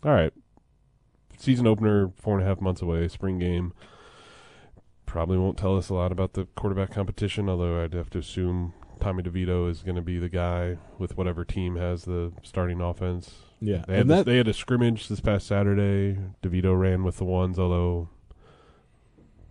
all 0.03 0.11
right. 0.13 0.33
Season 1.37 1.67
opener, 1.67 2.11
four 2.15 2.35
and 2.37 2.43
a 2.45 2.47
half 2.49 2.61
months 2.61 2.81
away, 2.81 3.07
spring 3.07 3.39
game. 3.39 3.73
Probably 5.05 5.37
won't 5.37 5.57
tell 5.57 5.77
us 5.77 5.89
a 5.89 5.93
lot 5.93 6.11
about 6.11 6.33
the 6.33 6.45
quarterback 6.55 6.91
competition, 6.91 7.49
although 7.49 7.83
I'd 7.83 7.93
have 7.93 8.09
to 8.11 8.19
assume 8.19 8.73
Tommy 8.99 9.23
DeVito 9.23 9.69
is 9.69 9.81
going 9.83 9.95
to 9.95 10.01
be 10.01 10.17
the 10.19 10.29
guy 10.29 10.77
with 10.97 11.17
whatever 11.17 11.43
team 11.43 11.75
has 11.75 12.03
the 12.05 12.31
starting 12.41 12.79
offense. 12.81 13.33
Yeah, 13.59 13.83
They 13.87 13.97
had, 13.97 14.07
that 14.09 14.25
they 14.25 14.37
had 14.37 14.47
a 14.47 14.53
scrimmage 14.53 15.07
this 15.07 15.19
past 15.21 15.47
Saturday. 15.47 16.17
DeVito 16.41 16.77
ran 16.77 17.03
with 17.03 17.17
the 17.17 17.25
ones, 17.25 17.57
although 17.59 18.09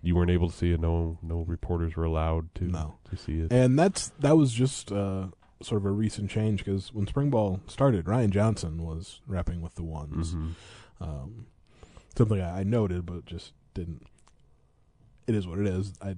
you 0.02 0.14
weren't 0.16 0.31
able 0.31 0.50
to 0.50 0.57
see 0.57 0.72
it. 0.72 0.81
No, 0.81 1.18
no 1.22 1.40
reporters 1.42 1.96
were 1.96 2.05
allowed 2.05 2.55
to 2.57 2.64
No. 2.64 2.94
to 3.11 3.16
see 3.16 3.40
it. 3.40 3.52
And 3.52 3.78
that's 3.78 4.09
that 4.20 4.37
was 4.37 4.52
just 4.52 4.90
uh, 4.92 5.28
sort 5.62 5.81
of 5.81 5.87
a 5.87 5.90
recent 5.90 6.31
change 6.31 6.64
because 6.64 6.92
when 6.92 7.07
spring 7.07 7.31
ball 7.31 7.61
started, 7.66 8.09
Ryan 8.09 8.31
Johnson 8.31 8.83
was 8.83 9.20
rapping 9.26 9.61
with 9.62 9.74
the 9.76 9.85
ones. 9.85 10.35
Mhm. 10.35 10.52
Um, 11.00 11.46
something 12.16 12.40
I, 12.40 12.61
I 12.61 12.62
noted, 12.64 13.07
but 13.07 13.24
just 13.26 13.52
didn't. 13.74 14.07
It 15.26 15.35
is 15.35 15.46
what 15.46 15.59
it 15.59 15.66
is. 15.66 15.94
I 16.02 16.16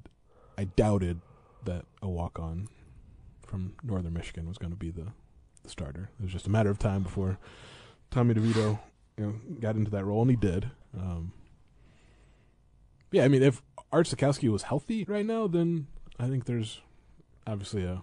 I 0.56 0.64
doubted 0.64 1.20
that 1.64 1.84
a 2.02 2.08
walk 2.08 2.38
on 2.38 2.68
from 3.46 3.74
Northern 3.82 4.12
Michigan 4.12 4.48
was 4.48 4.58
going 4.58 4.72
to 4.72 4.78
be 4.78 4.90
the, 4.90 5.06
the 5.62 5.68
starter. 5.68 6.10
It 6.18 6.24
was 6.24 6.32
just 6.32 6.46
a 6.46 6.50
matter 6.50 6.70
of 6.70 6.78
time 6.78 7.02
before 7.02 7.38
Tommy 8.10 8.34
DeVito, 8.34 8.78
you 9.16 9.24
know, 9.24 9.34
got 9.60 9.76
into 9.76 9.90
that 9.90 10.04
role, 10.04 10.22
and 10.22 10.30
he 10.30 10.36
did. 10.36 10.70
Um, 10.96 11.32
yeah, 13.10 13.24
I 13.24 13.28
mean, 13.28 13.42
if 13.42 13.62
Art 13.92 14.06
Sitkowski 14.06 14.50
was 14.50 14.64
healthy 14.64 15.04
right 15.04 15.26
now, 15.26 15.46
then 15.46 15.86
I 16.18 16.28
think 16.28 16.46
there's 16.46 16.80
obviously 17.46 17.84
a 17.84 18.02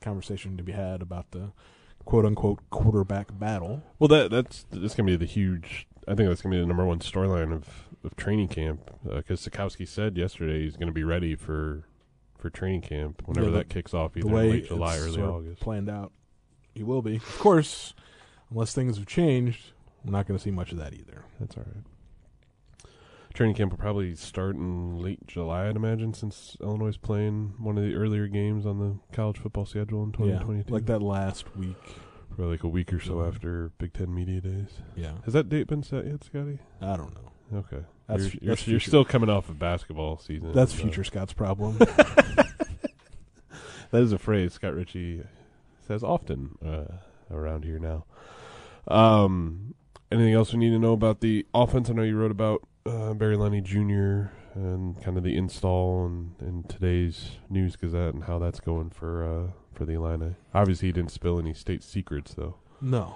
conversation 0.00 0.56
to 0.56 0.62
be 0.62 0.72
had 0.72 1.02
about 1.02 1.30
the 1.30 1.52
quote 2.04 2.24
unquote 2.24 2.58
quarterback 2.70 3.38
battle. 3.38 3.82
Well, 3.98 4.08
that 4.08 4.30
that's 4.30 4.64
that's 4.70 4.94
gonna 4.94 5.06
be 5.06 5.16
the 5.16 5.24
huge. 5.24 5.86
I 6.06 6.14
think 6.14 6.28
that's 6.28 6.42
gonna 6.42 6.54
be 6.54 6.60
the 6.60 6.66
number 6.66 6.84
one 6.84 6.98
storyline 7.00 7.52
of 7.52 7.88
of 8.04 8.16
training 8.16 8.48
camp 8.48 8.90
because 9.04 9.46
Sitkowski 9.46 9.86
said 9.86 10.16
yesterday 10.16 10.62
he's 10.62 10.76
gonna 10.76 10.92
be 10.92 11.04
ready 11.04 11.34
for 11.34 11.84
for 12.42 12.50
training 12.50 12.82
camp 12.82 13.22
whenever 13.24 13.46
Yeah, 13.48 13.56
that 13.58 13.68
kicks 13.70 13.94
off, 13.94 14.16
either 14.16 14.28
late 14.28 14.66
July, 14.66 14.96
it's 14.96 15.04
early 15.06 15.22
August. 15.22 15.62
planned 15.62 15.88
out, 15.88 16.12
he 16.74 16.82
will 16.82 17.00
be. 17.00 17.16
Of 17.16 17.38
course, 17.38 17.94
unless 18.50 18.74
things 18.74 18.96
have 18.98 19.06
changed, 19.06 19.72
we're 20.04 20.10
not 20.12 20.26
going 20.26 20.36
to 20.36 20.42
see 20.42 20.50
much 20.50 20.72
of 20.72 20.78
that 20.78 20.92
either. 20.92 21.22
That's 21.40 21.56
all 21.56 21.62
right. 21.64 21.84
Training 23.32 23.54
camp 23.54 23.70
will 23.72 23.78
probably 23.78 24.14
start 24.14 24.56
in 24.56 25.00
late 25.00 25.26
July, 25.26 25.66
I'd 25.68 25.76
imagine, 25.76 26.12
since 26.12 26.54
Illinois 26.60 26.88
is 26.88 26.96
playing 26.98 27.54
one 27.58 27.78
of 27.78 27.84
the 27.84 27.94
earlier 27.94 28.26
games 28.28 28.66
on 28.66 28.78
the 28.78 28.98
college 29.16 29.38
football 29.38 29.64
schedule 29.64 30.02
in 30.02 30.10
Yeah, 30.10 30.38
2022. 30.40 30.72
like 30.74 30.84
that 30.86 31.00
last 31.00 31.56
week. 31.56 31.76
Probably 32.28 32.52
like 32.52 32.62
a 32.64 32.68
week 32.68 32.92
or 32.92 33.00
so 33.00 33.22
Yeah. 33.22 33.28
after 33.28 33.70
Big 33.78 33.94
Ten 33.94 34.14
Media 34.14 34.40
Days. 34.42 34.80
Yeah, 34.96 35.12
Has 35.24 35.32
that 35.32 35.48
date 35.48 35.66
been 35.66 35.82
set 35.82 36.06
yet, 36.06 36.24
Scotty? 36.24 36.58
I 36.80 36.96
don't 36.98 37.14
know. 37.14 37.31
Okay. 37.54 37.84
That's- 38.08 38.34
you're, 38.34 38.40
you're, 38.42 38.54
that's 38.54 38.66
you're 38.68 38.80
still 38.80 39.04
coming 39.04 39.30
off 39.30 39.48
of 39.48 39.58
basketball 39.58 40.18
season. 40.18 40.52
That's 40.52 40.72
future 40.72 41.04
Scott's 41.04 41.32
problem. 41.32 41.78
That 43.90 44.00
is 44.02 44.12
a 44.12 44.18
phrase 44.18 44.54
Scott 44.54 44.74
Richey 44.74 45.22
says 45.86 46.02
often. 46.02 46.56
Uh, 46.64 46.94
around 47.32 47.64
here 47.64 47.78
now. 47.78 48.04
Um, 48.88 49.74
anything 50.10 50.34
else 50.34 50.52
we 50.52 50.58
need 50.58 50.70
to 50.70 50.78
know 50.78 50.92
about 50.92 51.20
the 51.20 51.46
offense? 51.54 51.90
I 51.90 51.92
know 51.94 52.02
you 52.02 52.16
wrote 52.16 52.30
about 52.30 52.66
uh, 52.86 53.14
Barry 53.14 53.36
Lunney 53.36 53.62
Jr. 53.62 54.32
and 54.58 55.00
kind 55.02 55.16
of 55.16 55.24
the 55.24 55.36
install 55.36 56.06
and 56.06 56.34
in 56.40 56.64
today's 56.64 57.32
News 57.48 57.76
Gazette 57.76 58.14
and 58.14 58.24
how 58.24 58.38
that's 58.38 58.60
going 58.60 58.90
for 58.90 59.24
uh, 59.24 59.50
for 59.74 59.84
the 59.84 59.94
Illini. 59.94 60.34
Obviously, 60.54 60.88
he 60.88 60.92
didn't 60.92 61.10
spill 61.12 61.38
any 61.38 61.54
state 61.54 61.82
secrets 61.82 62.34
though. 62.34 62.56
No, 62.80 63.14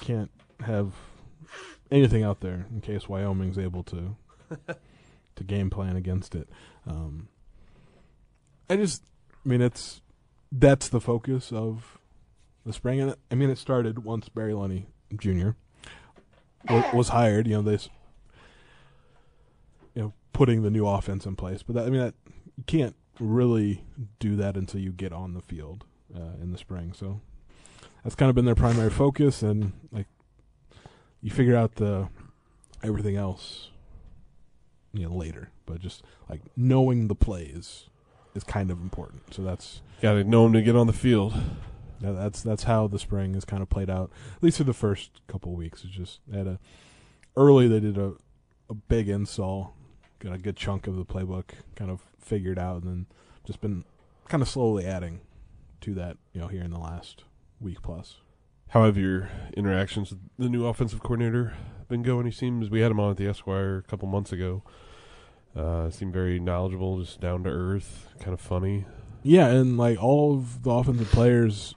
can't 0.00 0.30
have 0.64 0.92
anything 1.90 2.22
out 2.22 2.40
there 2.40 2.66
in 2.70 2.80
case 2.80 3.08
Wyoming's 3.08 3.58
able 3.58 3.82
to 3.84 4.16
to 5.36 5.44
game 5.44 5.70
plan 5.70 5.96
against 5.96 6.34
it. 6.34 6.48
Um, 6.86 7.28
I 8.68 8.76
just, 8.76 9.02
I 9.44 9.48
mean, 9.48 9.60
it's 9.60 10.00
that's 10.52 10.88
the 10.88 11.00
focus 11.00 11.52
of 11.52 11.98
the 12.64 12.72
spring, 12.72 13.00
and 13.00 13.14
I 13.30 13.34
mean, 13.34 13.50
it 13.50 13.58
started 13.58 14.04
once 14.04 14.28
Barry 14.28 14.52
Lunney 14.52 14.86
Jr. 15.16 15.50
wa- 16.68 16.90
was 16.92 17.08
hired. 17.08 17.46
You 17.46 17.54
know, 17.54 17.62
they 17.62 17.78
you 19.94 20.02
know, 20.02 20.12
putting 20.32 20.62
the 20.62 20.70
new 20.70 20.86
offense 20.86 21.26
in 21.26 21.36
place. 21.36 21.62
But 21.62 21.74
that, 21.76 21.86
I 21.86 21.90
mean, 21.90 22.00
that 22.00 22.14
you 22.56 22.64
can't 22.66 22.96
really 23.18 23.84
do 24.18 24.36
that 24.36 24.56
until 24.56 24.80
you 24.80 24.92
get 24.92 25.12
on 25.12 25.34
the 25.34 25.42
field 25.42 25.84
uh, 26.14 26.40
in 26.40 26.52
the 26.52 26.58
spring. 26.58 26.92
So 26.92 27.20
that's 28.02 28.14
kind 28.14 28.28
of 28.28 28.34
been 28.34 28.44
their 28.44 28.54
primary 28.54 28.90
focus, 28.90 29.42
and 29.42 29.72
like 29.90 30.06
you 31.22 31.30
figure 31.30 31.56
out 31.56 31.76
the 31.76 32.08
everything 32.82 33.16
else, 33.16 33.68
you 34.92 35.08
know, 35.08 35.14
later. 35.14 35.50
But 35.66 35.80
just 35.80 36.02
like 36.28 36.40
knowing 36.56 37.08
the 37.08 37.14
plays 37.14 37.86
is 38.34 38.44
kind 38.44 38.70
of 38.70 38.80
important. 38.80 39.34
So 39.34 39.42
that's 39.42 39.82
Got 40.00 40.14
to 40.14 40.24
know 40.24 40.46
him 40.46 40.52
to 40.54 40.62
get 40.62 40.76
on 40.76 40.86
the 40.86 40.92
field. 40.92 41.34
yeah, 42.00 42.12
that's 42.12 42.42
that's 42.42 42.64
how 42.64 42.86
the 42.86 42.98
spring 42.98 43.34
has 43.34 43.44
kind 43.44 43.62
of 43.62 43.68
played 43.68 43.90
out. 43.90 44.10
At 44.36 44.42
least 44.42 44.58
for 44.58 44.64
the 44.64 44.72
first 44.72 45.20
couple 45.28 45.52
of 45.52 45.58
weeks, 45.58 45.84
it's 45.84 45.92
just 45.94 46.20
had 46.32 46.46
a 46.46 46.58
early 47.36 47.68
they 47.68 47.80
did 47.80 47.98
a 47.98 48.14
a 48.68 48.74
big 48.74 49.08
install, 49.08 49.74
got 50.20 50.32
a 50.32 50.38
good 50.38 50.56
chunk 50.56 50.86
of 50.86 50.96
the 50.96 51.04
playbook 51.04 51.50
kind 51.74 51.90
of 51.90 52.00
figured 52.18 52.58
out, 52.58 52.82
and 52.82 52.90
then 52.90 53.06
just 53.44 53.60
been 53.60 53.84
kind 54.28 54.42
of 54.42 54.48
slowly 54.48 54.86
adding 54.86 55.20
to 55.82 55.92
that. 55.94 56.16
You 56.32 56.40
know, 56.40 56.46
here 56.48 56.62
in 56.62 56.70
the 56.70 56.78
last 56.78 57.24
week 57.60 57.82
plus. 57.82 58.16
How 58.70 58.84
have 58.84 58.96
your 58.96 59.28
interactions 59.56 60.10
with 60.10 60.20
the 60.38 60.48
new 60.48 60.64
offensive 60.64 61.00
coordinator 61.00 61.54
been 61.88 62.04
going? 62.04 62.26
He 62.26 62.30
seems 62.30 62.70
we 62.70 62.80
had 62.80 62.92
him 62.92 63.00
on 63.00 63.10
at 63.10 63.16
the 63.16 63.26
Esquire 63.26 63.78
a 63.78 63.82
couple 63.82 64.06
months 64.06 64.30
ago. 64.30 64.62
Uh, 65.56 65.90
seemed 65.90 66.12
very 66.12 66.38
knowledgeable, 66.38 67.00
just 67.00 67.20
down 67.20 67.42
to 67.42 67.50
earth, 67.50 68.06
kind 68.20 68.32
of 68.32 68.40
funny. 68.40 68.84
Yeah, 69.24 69.48
and 69.48 69.76
like 69.76 70.00
all 70.00 70.34
of 70.36 70.62
the 70.62 70.70
offensive 70.70 71.10
players 71.10 71.74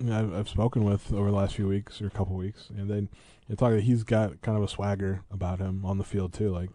I've, 0.00 0.32
I've 0.32 0.48
spoken 0.48 0.84
with 0.84 1.12
over 1.12 1.30
the 1.30 1.36
last 1.36 1.56
few 1.56 1.68
weeks 1.68 2.00
or 2.00 2.06
a 2.06 2.10
couple 2.10 2.36
weeks, 2.36 2.70
and 2.70 2.90
then 2.90 3.10
talk 3.58 3.72
that 3.72 3.82
he's 3.82 4.02
got 4.02 4.40
kind 4.40 4.56
of 4.56 4.64
a 4.64 4.68
swagger 4.68 5.24
about 5.30 5.58
him 5.58 5.84
on 5.84 5.98
the 5.98 6.04
field 6.04 6.32
too. 6.32 6.50
Like 6.50 6.70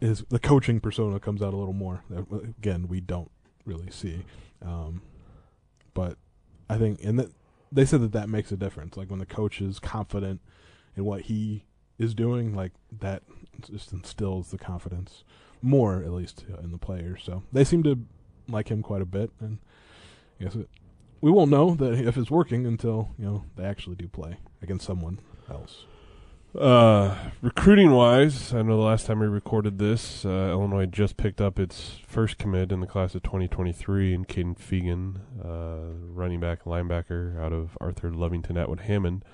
his 0.00 0.24
the 0.30 0.40
coaching 0.40 0.80
persona 0.80 1.20
comes 1.20 1.40
out 1.40 1.54
a 1.54 1.56
little 1.56 1.72
more. 1.72 2.02
That, 2.10 2.26
again, 2.58 2.88
we 2.88 3.00
don't 3.00 3.30
really 3.64 3.90
see, 3.92 4.24
um, 4.60 5.02
but 5.94 6.18
I 6.68 6.76
think 6.76 6.98
and 7.04 7.20
that 7.20 7.30
they 7.72 7.84
said 7.84 8.02
that 8.02 8.12
that 8.12 8.28
makes 8.28 8.52
a 8.52 8.56
difference. 8.56 8.96
Like 8.96 9.10
when 9.10 9.18
the 9.18 9.26
coach 9.26 9.60
is 9.60 9.78
confident 9.78 10.40
in 10.96 11.04
what 11.04 11.22
he 11.22 11.64
is 11.98 12.14
doing, 12.14 12.54
like 12.54 12.72
that 13.00 13.22
just 13.70 13.92
instills 13.92 14.50
the 14.50 14.58
confidence 14.58 15.24
more, 15.62 16.02
at 16.02 16.12
least 16.12 16.44
uh, 16.52 16.58
in 16.58 16.72
the 16.72 16.78
players. 16.78 17.22
So 17.24 17.42
they 17.52 17.64
seem 17.64 17.82
to 17.84 17.98
like 18.48 18.68
him 18.68 18.82
quite 18.82 19.02
a 19.02 19.06
bit, 19.06 19.30
and 19.40 19.58
I 20.38 20.44
guess 20.44 20.54
it, 20.54 20.68
we 21.20 21.30
won't 21.30 21.50
know 21.50 21.74
that 21.74 21.94
if 21.94 22.16
it's 22.16 22.30
working 22.30 22.66
until 22.66 23.10
you 23.18 23.24
know 23.24 23.44
they 23.56 23.64
actually 23.64 23.96
do 23.96 24.08
play 24.08 24.36
against 24.60 24.86
someone 24.86 25.20
else. 25.50 25.86
Uh, 26.54 27.16
recruiting 27.40 27.92
wise, 27.92 28.52
I 28.52 28.60
know 28.60 28.76
the 28.76 28.82
last 28.82 29.06
time 29.06 29.20
we 29.20 29.26
recorded 29.26 29.78
this, 29.78 30.26
uh, 30.26 30.50
Illinois 30.50 30.84
just 30.84 31.16
picked 31.16 31.40
up 31.40 31.58
its 31.58 31.98
first 32.06 32.36
commit 32.36 32.70
in 32.70 32.80
the 32.80 32.86
class 32.86 33.14
of 33.14 33.22
2023 33.22 34.12
in 34.12 34.26
Kaden 34.26 34.58
Feagin, 34.58 35.20
uh, 35.42 35.94
running 36.12 36.40
back, 36.40 36.64
linebacker 36.64 37.40
out 37.42 37.54
of 37.54 37.78
Arthur 37.80 38.10
Lovington 38.10 38.60
Atwood 38.60 38.80
Hammond. 38.80 39.24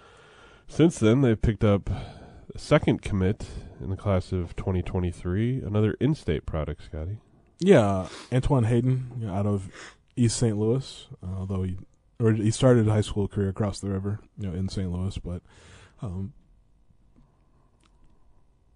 Since 0.68 1.00
then, 1.00 1.22
they've 1.22 1.40
picked 1.40 1.64
up 1.64 1.90
a 1.90 2.59
second 2.59 3.02
commit 3.02 3.46
in 3.81 3.90
the 3.90 3.96
class 3.96 4.31
of 4.31 4.54
2023, 4.54 5.62
another 5.62 5.96
in 6.00 6.14
state 6.14 6.46
product, 6.46 6.85
Scotty. 6.85 7.18
Yeah, 7.59 8.07
Antoine 8.33 8.64
Hayden 8.64 9.28
out 9.28 9.46
of 9.46 9.68
East 10.14 10.37
St. 10.37 10.57
Louis, 10.57 11.09
although 11.22 11.64
he 11.64 11.78
or 12.20 12.33
he 12.33 12.50
started 12.50 12.87
high 12.87 13.00
school 13.00 13.26
career 13.26 13.48
across 13.48 13.81
the 13.81 13.88
river, 13.88 14.20
you 14.38 14.48
know, 14.48 14.57
in 14.57 14.68
St. 14.68 14.90
Louis, 14.90 15.18
but 15.18 15.42
um, 16.00 16.33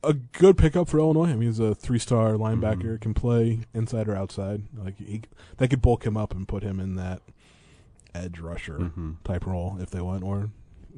a 0.05 0.15
good 0.15 0.57
pickup 0.59 0.89
for 0.89 0.99
Illinois. 0.99 1.27
I 1.31 1.35
mean, 1.35 1.49
he's 1.49 1.59
a 1.61 1.75
three-star 1.75 2.33
linebacker, 2.33 2.97
Mhm. 2.97 3.01
can 3.01 3.15
play 3.15 3.61
inside 3.75 4.09
or 4.09 4.17
outside. 4.17 4.63
Like 4.77 4.99
he, 4.99 5.23
they 5.59 5.69
could 5.69 5.81
bulk 5.83 6.05
him 6.05 6.17
up 6.17 6.35
and 6.35 6.47
put 6.49 6.63
him 6.63 6.81
in 6.81 6.97
that 6.97 7.23
edge 8.15 8.39
rusher 8.41 8.79
Mm-hmm. 8.79 9.13
type 9.25 9.47
role 9.47 9.79
if 9.81 9.91
they 9.91 10.01
want, 10.01 10.23
or 10.25 10.51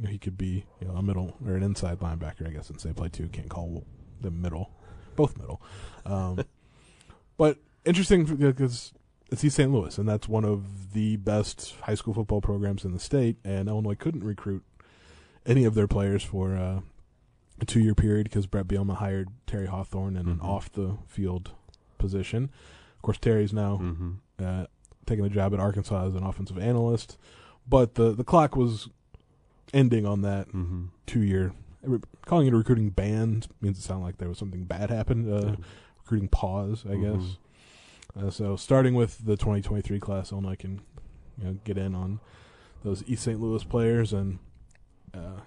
he 0.09 0.19
could 0.19 0.37
be 0.39 0.65
you 0.81 0.89
know, 0.89 0.95
a 0.95 1.03
middle 1.03 1.37
or 1.47 1.55
an 1.55 1.63
inside 1.63 2.01
linebacker. 2.01 2.47
I 2.47 2.51
guess 2.51 2.67
since 2.67 2.83
they 2.83 2.93
play 2.93 3.09
two, 3.09 3.29
can't 3.29 3.49
call 3.49 3.85
them 4.21 4.41
middle, 4.43 4.71
both 5.17 5.37
middle. 5.39 5.61
Um, 6.07 6.41
but 7.37 7.59
interesting 7.85 8.25
because 8.25 8.93
it's 9.31 9.45
East 9.45 9.57
St. 9.57 9.71
Louis, 9.73 9.97
and 9.99 10.09
that's 10.09 10.29
one 10.29 10.45
of 10.45 10.93
the 10.93 11.17
best 11.17 11.75
high 11.83 11.95
school 11.95 12.15
football 12.15 12.41
programs 12.41 12.85
in 12.85 12.93
the 12.93 12.99
state. 13.01 13.37
And 13.45 13.69
Illinois 13.69 13.95
couldn't 13.97 14.25
recruit 14.25 14.63
any 15.47 15.65
of 15.65 15.75
their 15.75 15.87
players 15.89 16.23
for 16.23 16.57
uh, 16.57 16.81
a 17.61 17.65
two-year 17.65 17.95
period 17.95 18.25
because 18.25 18.47
Bret 18.47 18.67
Bielema 18.67 18.97
hired 18.97 19.29
Terry 19.47 19.67
Hawthorne 19.67 20.17
in 20.17 20.29
an 20.29 20.39
Mhm. 20.39 20.45
off-the-field 20.45 21.53
position. 21.99 22.51
Of 22.97 23.03
course, 23.03 23.19
Terry's 23.19 23.53
now 23.53 23.79
Mm-hmm. 23.79 24.11
uh, 24.41 24.67
taking 25.07 25.25
a 25.25 25.29
job 25.29 25.55
at 25.55 25.61
Arkansas 25.61 26.07
as 26.07 26.15
an 26.15 26.23
offensive 26.25 26.59
analyst, 26.59 27.17
but 27.69 27.95
the 27.95 28.13
the 28.13 28.25
clock 28.25 28.57
was 28.57 28.89
ending 29.73 30.05
on 30.07 30.23
that 30.23 30.49
Mm-hmm. 30.49 30.87
two 31.07 31.23
year. 31.23 31.53
Calling 32.27 32.47
it 32.47 32.55
a 32.55 32.57
recruiting 32.57 32.91
ban 32.91 33.43
means 33.61 33.79
it 33.79 33.83
sounded 33.83 34.05
like 34.05 34.17
there 34.19 34.29
was 34.29 34.39
something 34.39 34.65
bad 34.65 34.91
happened. 34.91 35.31
Uh, 35.31 35.57
recruiting 35.99 36.29
pause, 36.29 36.85
I 36.87 36.95
Mhm. 36.95 37.03
guess. 37.21 37.37
Uh, 38.17 38.31
so 38.31 38.57
starting 38.57 38.95
with 38.95 39.25
the 39.27 39.37
2023 39.37 40.01
class, 40.01 40.33
Illinois 40.33 40.57
can 40.57 40.81
you 41.39 41.45
know 41.45 41.59
get 41.65 41.77
in 41.77 41.95
on 41.95 42.21
those 42.83 43.03
East 43.09 43.23
St. 43.25 43.41
Louis 43.41 43.63
players 43.65 44.13
and. 44.13 44.39
Uh, 45.13 45.41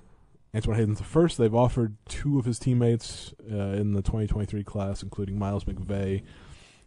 Antoine 0.56 0.78
Hayden's 0.78 0.98
the 1.00 1.04
first. 1.04 1.38
They've 1.38 1.54
offered 1.54 1.98
two 2.08 2.40
of 2.40 2.46
his 2.46 2.58
teammates 2.60 3.34
uh, 3.52 3.56
in 3.56 3.94
the 3.94 4.02
2023 4.02 4.64
class, 4.64 5.04
including 5.04 5.38
Miles 5.38 5.66
McVay, 5.66 6.24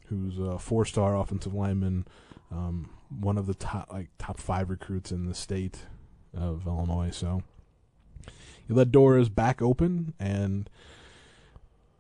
who's 0.07 0.39
a 0.39 0.59
four-star 0.59 1.17
offensive 1.17 1.55
lineman, 1.55 2.07
um, 2.51 2.91
one 3.21 3.39
of 3.39 3.47
the 3.47 3.55
top 3.55 3.93
like 3.93 4.09
top 4.19 4.39
five 4.39 4.71
recruits 4.71 5.13
in 5.13 5.27
the 5.27 5.35
state 5.35 5.87
of 6.37 6.67
Illinois. 6.67 7.11
So 7.11 7.43
that 8.69 8.91
door 8.93 9.19
is 9.19 9.29
back 9.29 9.61
open, 9.63 10.15
and 10.19 10.69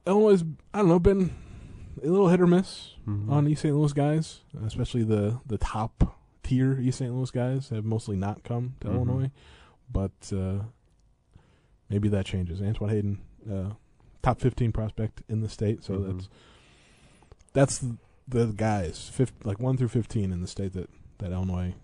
Illinois, 0.06 0.42
I 0.72 0.78
don't 0.78 0.88
know, 0.88 0.98
been 0.98 1.34
a 2.02 2.06
little 2.08 2.28
hit 2.28 2.40
or 2.40 2.46
miss 2.46 2.94
Mhm. 3.06 3.30
on 3.30 3.46
East 3.48 3.62
St. 3.62 3.74
Louis 3.74 3.92
guys, 3.92 4.40
especially 4.64 5.02
the 5.04 5.40
the 5.46 5.58
top 5.58 6.16
tier 6.42 6.78
East 6.80 6.98
St. 6.98 7.12
Louis 7.14 7.30
guys 7.30 7.68
have 7.68 7.84
mostly 7.84 8.16
not 8.16 8.42
come 8.44 8.74
to 8.80 8.88
Mhm. 8.88 8.94
Illinois, 8.94 9.30
but 9.92 10.32
uh, 10.32 10.60
maybe 11.90 12.08
that 12.08 12.24
changes. 12.24 12.62
Antoine 12.62 12.90
Hayden, 12.90 13.18
uh, 13.50 13.70
top 14.22 14.40
fifteen 14.40 14.72
prospect 14.72 15.22
in 15.28 15.40
the 15.40 15.48
state, 15.48 15.82
so 15.84 15.94
Mhm. 15.98 16.06
that's 16.12 16.28
that's 17.52 17.78
the, 17.78 17.96
the 18.28 18.46
guys, 18.46 19.08
fif- 19.08 19.32
like 19.44 19.58
one 19.60 19.76
through 19.76 19.88
fifteen 19.88 20.32
in 20.32 20.40
the 20.40 20.46
state 20.48 20.72
that 20.74 20.88
that 21.18 21.32
Illinois 21.32 21.74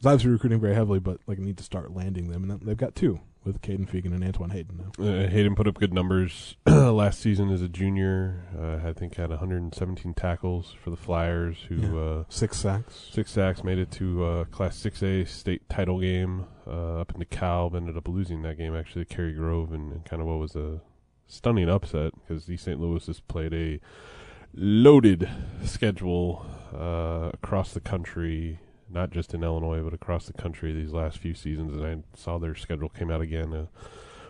is 0.00 0.06
obviously 0.06 0.30
recruiting 0.30 0.60
very 0.60 0.74
heavily, 0.74 0.98
but 1.00 1.18
like 1.26 1.38
need 1.38 1.56
to 1.58 1.64
start 1.64 1.94
landing 1.94 2.28
them, 2.28 2.48
and 2.48 2.60
they've 2.62 2.76
got 2.76 2.94
two 2.94 3.20
with 3.46 3.60
Kaden 3.62 3.88
Feagin 3.88 4.12
and 4.14 4.22
Antoine 4.24 4.50
Hayden 4.50 4.90
now. 4.98 5.04
Uh, 5.04 5.28
Hayden 5.28 5.54
put 5.54 5.66
up 5.68 5.78
good 5.78 5.94
numbers 5.94 6.56
last 6.66 7.20
season 7.20 7.50
as 7.50 7.62
a 7.62 7.68
junior. 7.68 8.44
Uh, 8.58 8.86
I 8.88 8.92
think 8.92 9.14
had 9.14 9.30
117 9.30 10.14
tackles 10.14 10.74
for 10.82 10.90
the 10.90 10.96
Flyers, 10.96 11.56
who 11.68 11.76
Yeah. 11.76 11.96
uh, 12.00 12.24
Six 12.28 12.58
sacks. 12.58 13.08
six 13.12 13.30
sacks 13.30 13.62
made 13.64 13.78
it 13.78 13.90
to 13.92 14.24
uh, 14.24 14.44
Class 14.46 14.76
6A 14.82 15.26
state 15.28 15.68
title 15.68 16.00
game 16.00 16.46
uh, 16.66 17.00
up 17.00 17.12
in 17.14 17.20
DeKalb. 17.22 17.74
Ended 17.76 17.96
up 17.96 18.08
losing 18.08 18.42
that 18.42 18.58
game 18.58 18.74
actually 18.74 19.04
to 19.04 19.14
Cary 19.14 19.32
Grove, 19.32 19.72
and, 19.72 19.92
and 19.92 20.04
kind 20.04 20.20
of 20.20 20.28
what 20.28 20.38
was 20.38 20.56
a 20.56 20.80
stunning 21.28 21.68
upset 21.68 22.12
because 22.20 22.48
East 22.50 22.64
St. 22.64 22.80
Louis 22.80 23.04
has 23.06 23.20
played 23.20 23.52
a 23.54 23.80
loaded 24.54 25.28
schedule 25.64 26.46
uh, 26.74 27.30
across 27.32 27.72
the 27.74 27.80
country. 27.80 28.58
Not 28.88 29.10
just 29.10 29.34
in 29.34 29.42
Illinois, 29.42 29.82
but 29.82 29.92
across 29.94 30.26
the 30.26 30.32
country 30.32 30.72
these 30.72 30.92
last 30.92 31.18
few 31.18 31.34
seasons. 31.34 31.74
And 31.74 31.84
I 31.84 32.16
saw 32.16 32.38
their 32.38 32.54
schedule 32.54 32.88
came 32.88 33.10
out 33.10 33.20
again 33.20 33.52
a 33.52 33.68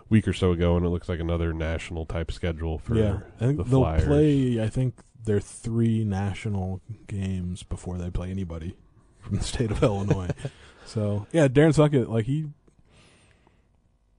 week 0.09 0.27
or 0.27 0.33
so 0.33 0.53
ago, 0.53 0.77
and 0.77 0.87
it 0.87 0.89
looks 0.89 1.09
like 1.09 1.21
another 1.21 1.53
national 1.53 2.07
type 2.07 2.33
schedule 2.33 2.79
for 2.79 2.95
yeah, 2.95 3.19
I 3.41 3.47
think 3.47 3.59
the 3.59 3.65
they'll 3.65 3.81
Flyers. 3.81 4.05
play. 4.05 4.63
I 4.63 4.69
think 4.69 4.95
their 5.25 5.41
three 5.41 6.05
national 6.05 6.81
games 7.07 7.63
before 7.63 7.99
they 7.99 8.11
play 8.11 8.31
anybody 8.31 8.77
from 9.19 9.39
the 9.39 9.45
state 9.45 9.71
of 9.71 9.83
Illinois. 9.83 10.31
So 10.87 11.27
yeah, 11.33 11.49
Darren 11.49 11.75
Sunkett, 11.75 12.09
like 12.09 12.27
he 12.27 12.47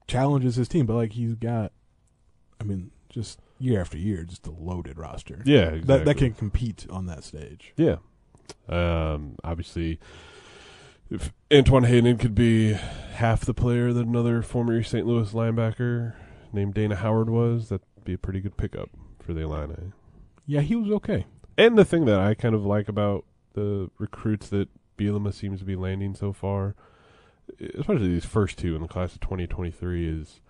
challenges 0.06 0.56
his 0.56 0.68
team, 0.68 0.84
but 0.84 0.94
like 0.94 1.12
he's 1.12 1.34
got, 1.34 1.72
I 2.60 2.64
mean, 2.64 2.90
just 3.08 3.40
year 3.58 3.80
after 3.80 3.96
year, 3.96 4.22
just 4.24 4.46
a 4.46 4.50
loaded 4.50 4.98
roster. 4.98 5.42
Yeah, 5.46 5.68
exactly. 5.68 5.80
that 5.86 6.04
that 6.04 6.16
can 6.18 6.34
compete 6.34 6.86
on 6.90 7.06
that 7.06 7.24
stage. 7.24 7.72
Yeah. 7.76 7.96
Um, 8.68 9.36
obviously, 9.42 9.98
if 11.10 11.32
Antoine 11.52 11.84
Hayden 11.84 12.18
could 12.18 12.34
be 12.34 12.72
half 12.72 13.44
the 13.44 13.54
player 13.54 13.92
that 13.92 14.06
another 14.06 14.42
former 14.42 14.82
St. 14.82 15.06
Louis 15.06 15.32
linebacker 15.32 16.14
named 16.52 16.74
Dana 16.74 16.96
Howard 16.96 17.30
was, 17.30 17.68
that'd 17.68 17.86
be 18.04 18.14
a 18.14 18.18
pretty 18.18 18.40
good 18.40 18.56
pickup 18.56 18.90
for 19.20 19.32
the 19.32 19.40
Illini. 19.40 19.92
Yeah, 20.46 20.60
he 20.60 20.76
was 20.76 20.90
okay. 20.92 21.26
And 21.56 21.76
the 21.76 21.84
thing 21.84 22.04
that 22.06 22.20
I 22.20 22.34
kind 22.34 22.54
of 22.54 22.64
like 22.64 22.88
about 22.88 23.24
the 23.54 23.90
recruits 23.98 24.48
that 24.50 24.68
Bielema 24.96 25.32
seems 25.32 25.60
to 25.60 25.64
be 25.64 25.76
landing 25.76 26.14
so 26.14 26.32
far, 26.32 26.74
especially 27.60 28.08
these 28.08 28.24
first 28.24 28.58
two 28.58 28.74
in 28.74 28.82
the 28.82 28.88
class 28.88 29.14
of 29.14 29.20
2023, 29.20 30.08
is 30.08 30.40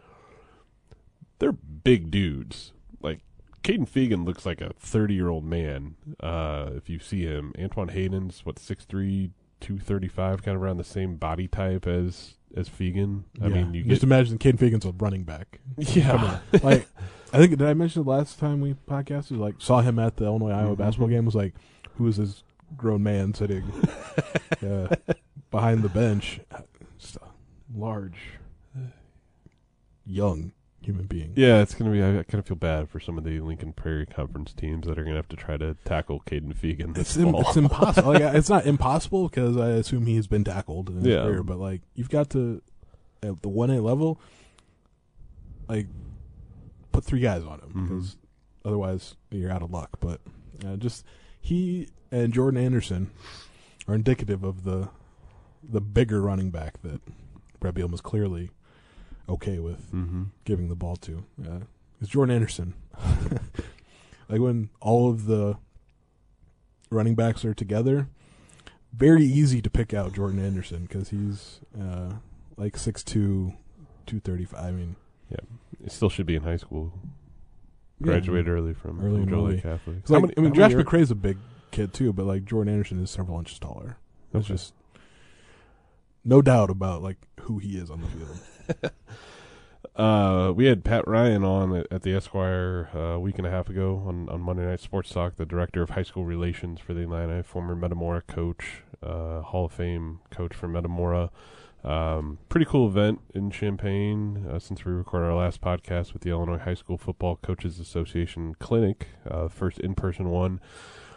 they're 1.38 1.52
big 1.52 2.10
dudes. 2.10 2.72
Like 3.00 3.20
Kaden 3.62 3.88
Feagin 3.88 4.24
looks 4.24 4.46
like 4.46 4.60
a 4.60 4.72
30 4.78 5.14
year 5.14 5.28
old 5.28 5.44
man. 5.44 5.96
Uh, 6.20 6.70
if 6.76 6.88
you 6.88 6.98
see 6.98 7.22
him, 7.22 7.52
Antoine 7.58 7.88
Hayden's 7.88 8.44
what 8.46 8.56
6'3", 8.56 9.30
235, 9.60 10.42
kind 10.42 10.56
of 10.56 10.62
around 10.62 10.76
the 10.76 10.84
same 10.84 11.16
body 11.16 11.48
type 11.48 11.86
as 11.86 12.34
as 12.56 12.68
Feagin. 12.68 13.24
I 13.42 13.48
Yeah. 13.48 13.54
mean, 13.54 13.74
you 13.74 13.82
just 13.84 14.00
get 14.00 14.06
imagine 14.06 14.38
Kid 14.38 14.56
Feagin's 14.58 14.84
a 14.86 14.92
running 14.92 15.24
back. 15.24 15.60
yeah, 15.76 16.38
like 16.62 16.86
I 17.32 17.38
think 17.38 17.50
did 17.50 17.62
I 17.62 17.74
mention 17.74 18.04
the 18.04 18.08
last 18.10 18.38
time 18.38 18.60
we 18.60 18.74
podcasted? 18.88 19.36
Like 19.38 19.56
saw 19.58 19.80
him 19.82 19.98
at 19.98 20.16
the 20.16 20.24
Illinois 20.24 20.50
Iowa 20.52 20.74
Mhm. 20.74 20.78
basketball 20.78 21.08
game. 21.08 21.24
Was 21.26 21.34
like, 21.34 21.54
who 21.96 22.06
is 22.06 22.16
this 22.16 22.42
grown 22.76 23.02
man 23.02 23.34
sitting 23.34 23.64
uh, 24.62 24.94
behind 25.50 25.82
the 25.82 25.88
bench? 25.90 26.40
Just 26.98 27.18
large, 27.74 28.16
young 30.06 30.52
human 30.88 31.06
being. 31.06 31.32
Yeah, 31.36 31.60
it's 31.60 31.74
gonna 31.74 31.90
be. 31.90 32.02
I 32.02 32.22
kind 32.24 32.34
of 32.40 32.46
feel 32.46 32.56
bad 32.56 32.88
for 32.88 32.98
some 33.00 33.18
of 33.18 33.24
the 33.24 33.40
Lincoln 33.40 33.72
Prairie 33.72 34.06
Conference 34.06 34.52
teams 34.52 34.86
that 34.86 34.98
are 34.98 35.04
gonna 35.04 35.16
have 35.16 35.28
to 35.28 35.36
try 35.36 35.56
to 35.56 35.74
tackle 35.84 36.20
Kaden 36.26 36.54
Feagin 36.56 36.94
this 36.94 37.10
It's, 37.10 37.16
im- 37.18 37.32
fall. 37.32 37.42
it's 37.42 37.56
impossible. 37.56 38.12
like, 38.14 38.22
it's 38.34 38.48
not 38.48 38.66
impossible 38.66 39.28
because 39.28 39.56
I 39.56 39.70
assume 39.70 40.06
he's 40.06 40.26
been 40.26 40.44
tackled 40.44 40.88
in 40.88 40.96
his 40.96 41.04
Yeah. 41.06 41.22
career. 41.24 41.42
But 41.42 41.58
like, 41.58 41.82
you've 41.94 42.10
got 42.10 42.30
to 42.30 42.62
at 43.22 43.42
the 43.42 43.48
one 43.48 43.70
A 43.70 43.80
level, 43.80 44.20
like, 45.68 45.86
put 46.92 47.04
three 47.04 47.20
guys 47.20 47.42
on 47.44 47.60
him 47.60 47.84
because 47.86 48.16
otherwise 48.64 49.16
you're 49.30 49.50
out 49.52 49.62
of 49.62 49.70
luck. 49.70 49.90
But 50.00 50.20
uh, 50.66 50.76
just 50.76 51.04
he 51.40 51.88
and 52.10 52.32
Jordan 52.32 52.60
Anderson 52.62 53.10
are 53.86 53.94
indicative 53.94 54.42
of 54.44 54.64
the 54.64 54.88
the 55.62 55.80
bigger 55.80 56.20
running 56.22 56.50
back 56.50 56.80
that 56.82 57.00
Bret 57.60 57.74
Bielema 57.74 58.02
clearly 58.02 58.50
okay 59.28 59.58
with 59.58 59.92
mm-hmm. 59.92 60.24
giving 60.44 60.68
the 60.68 60.74
ball 60.76 60.96
to. 60.96 61.24
Uh, 61.44 61.60
it's 62.00 62.10
Jordan 62.10 62.34
Anderson. 62.34 62.74
like 64.28 64.40
when 64.40 64.70
all 64.80 65.10
of 65.10 65.26
the 65.26 65.56
running 66.90 67.14
backs 67.14 67.44
are 67.44 67.54
together, 67.54 68.08
very 68.92 69.24
easy 69.24 69.60
to 69.60 69.70
pick 69.70 69.92
out 69.92 70.14
Jordan 70.14 70.44
Anderson 70.44 70.82
because 70.82 71.10
he's 71.10 71.60
uh, 71.78 72.14
like 72.56 72.74
6'2", 72.74 73.04
235. 73.04 74.64
I 74.64 74.70
mean, 74.70 74.96
yeah, 75.30 75.36
It 75.84 75.92
still 75.92 76.08
should 76.08 76.26
be 76.26 76.36
in 76.36 76.42
high 76.42 76.56
school. 76.56 76.92
yeah, 78.00 78.06
Graduated 78.06 78.48
early 78.48 78.74
from, 78.74 78.98
Early 79.00 79.10
from 79.10 79.22
and 79.22 79.28
Joliet 79.28 79.52
early. 79.64 79.76
Catholic. 79.76 80.08
Like, 80.10 80.22
many- 80.22 80.34
I 80.36 80.40
mean, 80.40 80.54
Josh 80.54 80.72
McCray's 80.72 81.10
a 81.10 81.14
big 81.14 81.36
kid 81.70 81.92
too, 81.92 82.12
but 82.12 82.24
like 82.26 82.44
Jordan 82.44 82.72
Anderson 82.72 83.02
is 83.02 83.10
several 83.10 83.38
inches 83.38 83.58
taller. 83.58 83.98
There's 84.32 84.44
Okay. 84.46 84.54
just 84.54 84.72
no 86.24 86.40
doubt 86.42 86.70
about 86.70 87.02
like 87.02 87.16
who 87.40 87.58
he 87.58 87.76
is 87.76 87.90
on 87.90 88.00
the 88.00 88.06
field. 88.08 88.38
Uh, 89.98 90.52
we 90.54 90.66
had 90.66 90.84
Pat 90.84 91.06
Ryan 91.08 91.42
on 91.42 91.84
at, 91.90 92.02
the 92.02 92.14
Esquire 92.14 92.88
uh, 92.94 92.98
a 92.98 93.20
week 93.20 93.36
and 93.36 93.46
a 93.46 93.50
half 93.50 93.68
ago 93.68 94.04
on, 94.06 94.28
on 94.28 94.40
Monday 94.40 94.64
Night 94.64 94.78
Sports 94.78 95.10
Talk, 95.10 95.34
the 95.34 95.44
director 95.44 95.82
of 95.82 95.90
high 95.90 96.04
school 96.04 96.24
relations 96.24 96.78
for 96.78 96.94
the 96.94 97.00
Illini, 97.00 97.42
former 97.42 97.74
Metamora 97.74 98.22
coach, 98.22 98.84
uh, 99.02 99.40
Hall 99.40 99.64
of 99.64 99.72
Fame 99.72 100.20
coach 100.30 100.54
for 100.54 100.68
Metamora. 100.68 101.30
Um, 101.82 102.38
pretty 102.48 102.66
cool 102.66 102.86
event 102.86 103.20
in 103.34 103.50
Champaign 103.50 104.46
uh, 104.48 104.60
since 104.60 104.84
we 104.84 104.92
recorded 104.92 105.26
our 105.26 105.36
last 105.36 105.60
podcast 105.60 106.12
with 106.12 106.22
the 106.22 106.30
Illinois 106.30 106.58
High 106.58 106.74
School 106.74 106.96
Football 106.96 107.36
Coaches 107.36 107.80
Association 107.80 108.54
Clinic, 108.60 109.08
uh, 109.28 109.48
first 109.48 109.80
in 109.80 109.96
person 109.96 110.28
one 110.28 110.60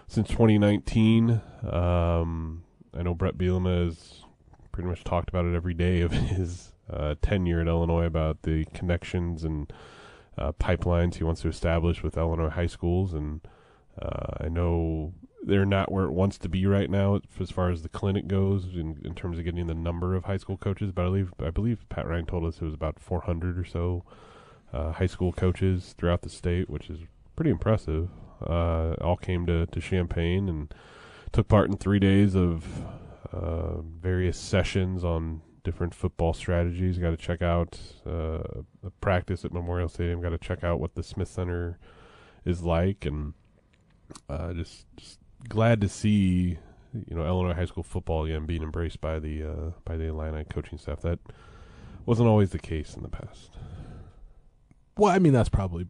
since 0.07 0.27
2019. 0.29 1.41
Um, 1.69 2.63
I 2.97 3.03
know 3.03 3.13
Bret 3.13 3.37
Bielema 3.37 3.85
has 3.85 4.23
pretty 4.71 4.89
much 4.89 5.03
talked 5.03 5.29
about 5.29 5.45
it 5.45 5.55
every 5.55 5.75
day 5.75 6.01
of 6.01 6.11
his 6.11 6.70
uh, 6.91 7.15
tenure 7.21 7.61
at 7.61 7.67
Illinois 7.67 8.05
about 8.05 8.41
the 8.43 8.65
connections 8.73 9.43
and 9.43 9.71
uh, 10.37 10.51
pipelines 10.53 11.15
he 11.15 11.23
wants 11.23 11.41
to 11.41 11.47
establish 11.47 12.03
with 12.03 12.17
Illinois 12.17 12.49
high 12.49 12.67
schools, 12.67 13.13
and 13.13 13.41
uh, 14.01 14.37
I 14.39 14.47
know 14.47 15.13
they're 15.43 15.65
not 15.65 15.91
where 15.91 16.05
it 16.05 16.11
wants 16.11 16.37
to 16.37 16.49
be 16.49 16.65
right 16.65 16.89
now 16.89 17.19
as 17.39 17.51
far 17.51 17.69
as 17.71 17.81
the 17.81 17.89
clinic 17.89 18.27
goes 18.27 18.65
in, 18.75 19.01
in 19.03 19.15
terms 19.15 19.39
of 19.39 19.45
getting 19.45 19.67
the 19.67 19.73
number 19.73 20.15
of 20.15 20.25
high 20.25 20.37
school 20.37 20.57
coaches. 20.57 20.91
But 20.91 21.03
I 21.03 21.05
believe 21.05 21.33
I 21.43 21.49
believe 21.49 21.89
Pat 21.89 22.07
Ryan 22.07 22.25
told 22.25 22.45
us 22.45 22.57
it 22.57 22.65
was 22.65 22.73
about 22.73 22.99
400 22.99 23.57
or 23.57 23.65
so 23.65 24.03
uh, 24.73 24.93
high 24.93 25.07
school 25.07 25.31
coaches 25.33 25.95
throughout 25.97 26.21
the 26.21 26.29
state, 26.29 26.69
which 26.69 26.89
is 26.89 26.99
pretty 27.35 27.51
impressive. 27.51 28.09
Uh, 28.41 28.95
all 29.01 29.17
came 29.17 29.45
to, 29.45 29.65
to 29.67 29.79
Champaign 29.79 30.49
and 30.49 30.73
took 31.31 31.47
part 31.47 31.69
in 31.69 31.77
three 31.77 31.99
days 31.99 32.35
of 32.35 32.65
uh, 33.31 33.81
various 33.81 34.37
sessions 34.37 35.03
on 35.03 35.41
different 35.63 35.93
football 35.93 36.33
strategies. 36.33 36.97
Got 36.97 37.11
to 37.11 37.17
check 37.17 37.41
out 37.41 37.79
uh, 38.05 38.61
the 38.83 38.91
practice 39.01 39.45
at 39.45 39.53
Memorial 39.53 39.89
Stadium. 39.89 40.21
Got 40.21 40.29
to 40.29 40.37
check 40.37 40.63
out 40.63 40.79
what 40.79 40.95
the 40.95 41.03
Smith 41.03 41.27
Center 41.27 41.77
is 42.45 42.63
like, 42.63 43.05
and 43.05 43.33
uh, 44.29 44.53
just 44.53 44.85
just 44.97 45.19
glad 45.47 45.81
to 45.81 45.89
see 45.89 46.57
you 46.93 47.15
know 47.15 47.25
Illinois 47.25 47.53
high 47.53 47.65
school 47.65 47.83
football 47.83 48.25
again 48.25 48.45
being 48.45 48.63
embraced 48.63 49.01
by 49.01 49.19
the 49.19 49.43
uh, 49.43 49.71
by 49.85 49.97
the 49.97 50.05
Illini 50.05 50.43
coaching 50.45 50.77
staff. 50.77 51.01
That 51.01 51.19
wasn't 52.05 52.27
always 52.29 52.51
the 52.51 52.59
case 52.59 52.95
in 52.95 53.03
the 53.03 53.09
past. 53.09 53.51
Well, 54.97 55.11
I 55.11 55.19
mean 55.19 55.33
that's 55.33 55.49
probably 55.49 55.87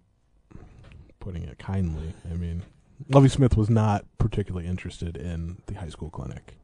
putting 1.19 1.43
it 1.43 1.57
kindly. 1.59 2.13
I 2.29 2.35
mean, 2.35 2.63
Lovie 3.09 3.29
Smith 3.29 3.55
was 3.55 3.69
not 3.69 4.05
particularly 4.17 4.67
interested 4.67 5.15
in 5.17 5.61
the 5.67 5.75
high 5.75 5.89
school 5.89 6.09
clinic. 6.09 6.55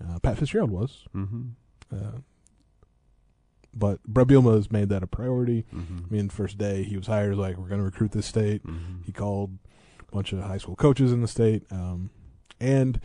Uh, 0.00 0.18
Pat 0.20 0.38
Fitzgerald 0.38 0.70
was, 0.70 1.06
Mm-hmm. 1.14 1.42
Uh, 1.92 2.18
but 3.74 4.02
Bret 4.04 4.26
Bielema 4.26 4.54
has 4.56 4.70
made 4.72 4.88
that 4.88 5.02
a 5.02 5.06
priority. 5.06 5.64
Mm-hmm. 5.74 5.98
I 6.08 6.12
mean, 6.12 6.28
first 6.28 6.58
day 6.58 6.82
he 6.82 6.96
was 6.96 7.06
hired, 7.06 7.36
like 7.36 7.56
we're 7.56 7.68
going 7.68 7.80
to 7.80 7.84
recruit 7.84 8.12
this 8.12 8.26
state. 8.26 8.64
mm-hmm. 8.66 9.02
He 9.04 9.12
called 9.12 9.58
a 10.00 10.14
bunch 10.14 10.32
of 10.32 10.40
high 10.40 10.58
school 10.58 10.76
coaches 10.76 11.12
in 11.12 11.20
the 11.20 11.28
state, 11.28 11.64
um, 11.70 12.10
and 12.60 13.00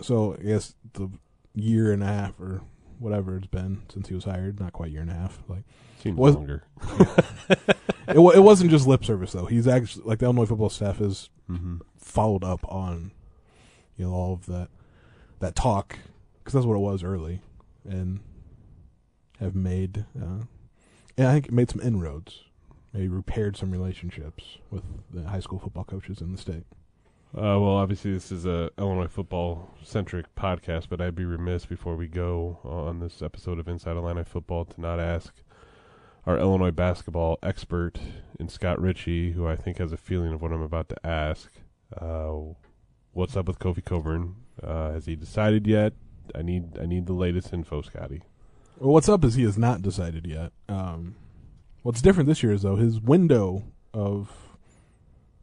so 0.00 0.36
I 0.38 0.42
guess 0.42 0.74
the 0.94 1.08
year 1.54 1.92
and 1.92 2.02
a 2.02 2.06
half 2.06 2.40
or 2.40 2.62
whatever 2.98 3.36
it's 3.36 3.46
been 3.46 3.82
since 3.92 4.08
he 4.08 4.14
was 4.14 4.24
hired, 4.24 4.58
not 4.58 4.72
quite 4.72 4.88
a 4.88 4.92
year 4.92 5.02
and 5.02 5.10
a 5.10 5.14
half, 5.14 5.42
like. 5.48 5.64
Seems 6.02 6.16
Was- 6.16 6.36
longer. 6.36 6.62
it, 8.08 8.16
it 8.16 8.42
wasn't 8.42 8.70
just 8.70 8.86
lip 8.86 9.04
service 9.04 9.32
though. 9.32 9.46
He's 9.46 9.66
actually 9.66 10.04
like 10.04 10.20
the 10.20 10.26
Illinois 10.26 10.46
football 10.46 10.70
staff 10.70 10.98
has 10.98 11.28
Mm-hmm. 11.50 11.78
followed 11.96 12.44
up 12.44 12.60
on 12.70 13.10
you 13.96 14.04
know 14.04 14.12
all 14.12 14.34
of 14.34 14.44
that 14.46 14.68
that 15.40 15.56
talk 15.56 15.98
because 16.48 16.54
that's 16.54 16.66
what 16.66 16.76
it 16.76 16.80
was 16.80 17.04
early, 17.04 17.42
and 17.84 18.20
have 19.38 19.54
made 19.54 20.06
uh, 20.18 20.44
and 21.18 21.26
I 21.26 21.34
think 21.34 21.52
made 21.52 21.68
some 21.68 21.82
inroads, 21.82 22.44
maybe 22.94 23.08
repaired 23.08 23.54
some 23.54 23.70
relationships 23.70 24.56
with 24.70 24.82
the 25.12 25.24
high 25.24 25.40
school 25.40 25.58
football 25.58 25.84
coaches 25.84 26.22
in 26.22 26.32
the 26.32 26.38
state. 26.38 26.64
Uh, 27.36 27.60
well, 27.60 27.76
obviously, 27.76 28.14
this 28.14 28.32
is 28.32 28.46
a 28.46 28.70
Illinois 28.78 29.08
football 29.08 29.74
centric 29.82 30.34
podcast, 30.36 30.86
but 30.88 31.02
I'd 31.02 31.14
be 31.14 31.26
remiss 31.26 31.66
before 31.66 31.96
we 31.96 32.08
go 32.08 32.60
on 32.64 33.00
this 33.00 33.20
episode 33.20 33.58
of 33.58 33.68
Inside 33.68 33.98
Illini 33.98 34.24
Football 34.24 34.64
to 34.64 34.80
not 34.80 34.98
ask 34.98 35.34
our 36.24 36.38
Illinois 36.38 36.70
basketball 36.70 37.38
expert 37.42 37.98
in 38.40 38.48
Scott 38.48 38.80
Richey, 38.80 39.32
who 39.32 39.46
I 39.46 39.54
think 39.54 39.76
has 39.76 39.92
a 39.92 39.98
feeling 39.98 40.32
of 40.32 40.40
what 40.40 40.52
I'm 40.52 40.62
about 40.62 40.88
to 40.88 41.06
ask. 41.06 41.50
Uh, 41.94 42.54
what's 43.12 43.36
up 43.36 43.48
with 43.48 43.58
Kofi 43.58 43.84
Cockburn? 43.84 44.36
Uh, 44.62 44.92
has 44.92 45.04
he 45.04 45.14
decided 45.14 45.66
yet? 45.66 45.92
I 46.34 46.42
need 46.42 46.78
I 46.80 46.86
need 46.86 47.06
the 47.06 47.12
latest 47.12 47.52
info, 47.52 47.82
Scotty. 47.82 48.22
Well, 48.78 48.92
what's 48.92 49.08
up 49.08 49.24
is 49.24 49.34
he 49.34 49.42
has 49.44 49.58
not 49.58 49.82
decided 49.82 50.26
yet. 50.26 50.52
Um, 50.68 51.16
what's 51.82 52.00
different 52.02 52.28
this 52.28 52.42
year 52.42 52.52
is 52.52 52.62
though 52.62 52.76
his 52.76 53.00
window 53.00 53.64
of 53.92 54.30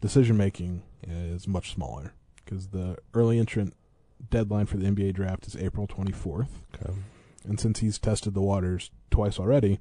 decision 0.01 0.37
making 0.37 0.83
is 1.03 1.47
much 1.47 1.73
smaller 1.73 2.13
because 2.43 2.67
the 2.67 2.97
early 3.13 3.39
entrant 3.39 3.73
deadline 4.29 4.65
for 4.65 4.77
the 4.77 4.85
NBA 4.85 5.13
draft 5.13 5.47
is 5.47 5.55
April 5.57 5.87
24th, 5.87 6.47
Okay. 6.75 6.93
and 7.47 7.59
since 7.59 7.79
he's 7.79 7.99
tested 7.99 8.33
the 8.33 8.41
waters 8.41 8.91
twice 9.11 9.39
already, 9.39 9.79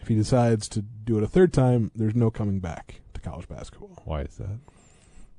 if 0.00 0.08
he 0.08 0.14
decides 0.14 0.68
to 0.70 0.82
do 0.82 1.16
it 1.18 1.22
a 1.24 1.28
third 1.28 1.52
time, 1.52 1.90
there's 1.94 2.14
no 2.14 2.30
coming 2.30 2.58
back 2.60 3.00
to 3.14 3.20
college 3.20 3.48
basketball. 3.48 4.02
Why 4.04 4.22
is 4.22 4.36
that? 4.36 4.58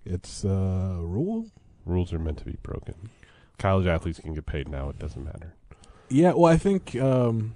It's 0.06 0.44
a 0.44 0.98
rule. 1.02 1.48
Rules 1.86 2.14
are 2.14 2.20
meant 2.20 2.38
to 2.40 2.46
be 2.46 2.58
broken. 2.64 3.10
College 3.62 3.86
athletes 3.88 4.20
can 4.20 4.34
get 4.34 4.46
paid 4.46 4.68
now. 4.68 4.90
It 4.90 4.98
doesn't 5.00 5.24
matter. 5.24 5.54
Yeah, 6.10 6.34
well, 6.34 6.52
I 6.52 6.58
think 6.58 6.96
um, 6.96 7.54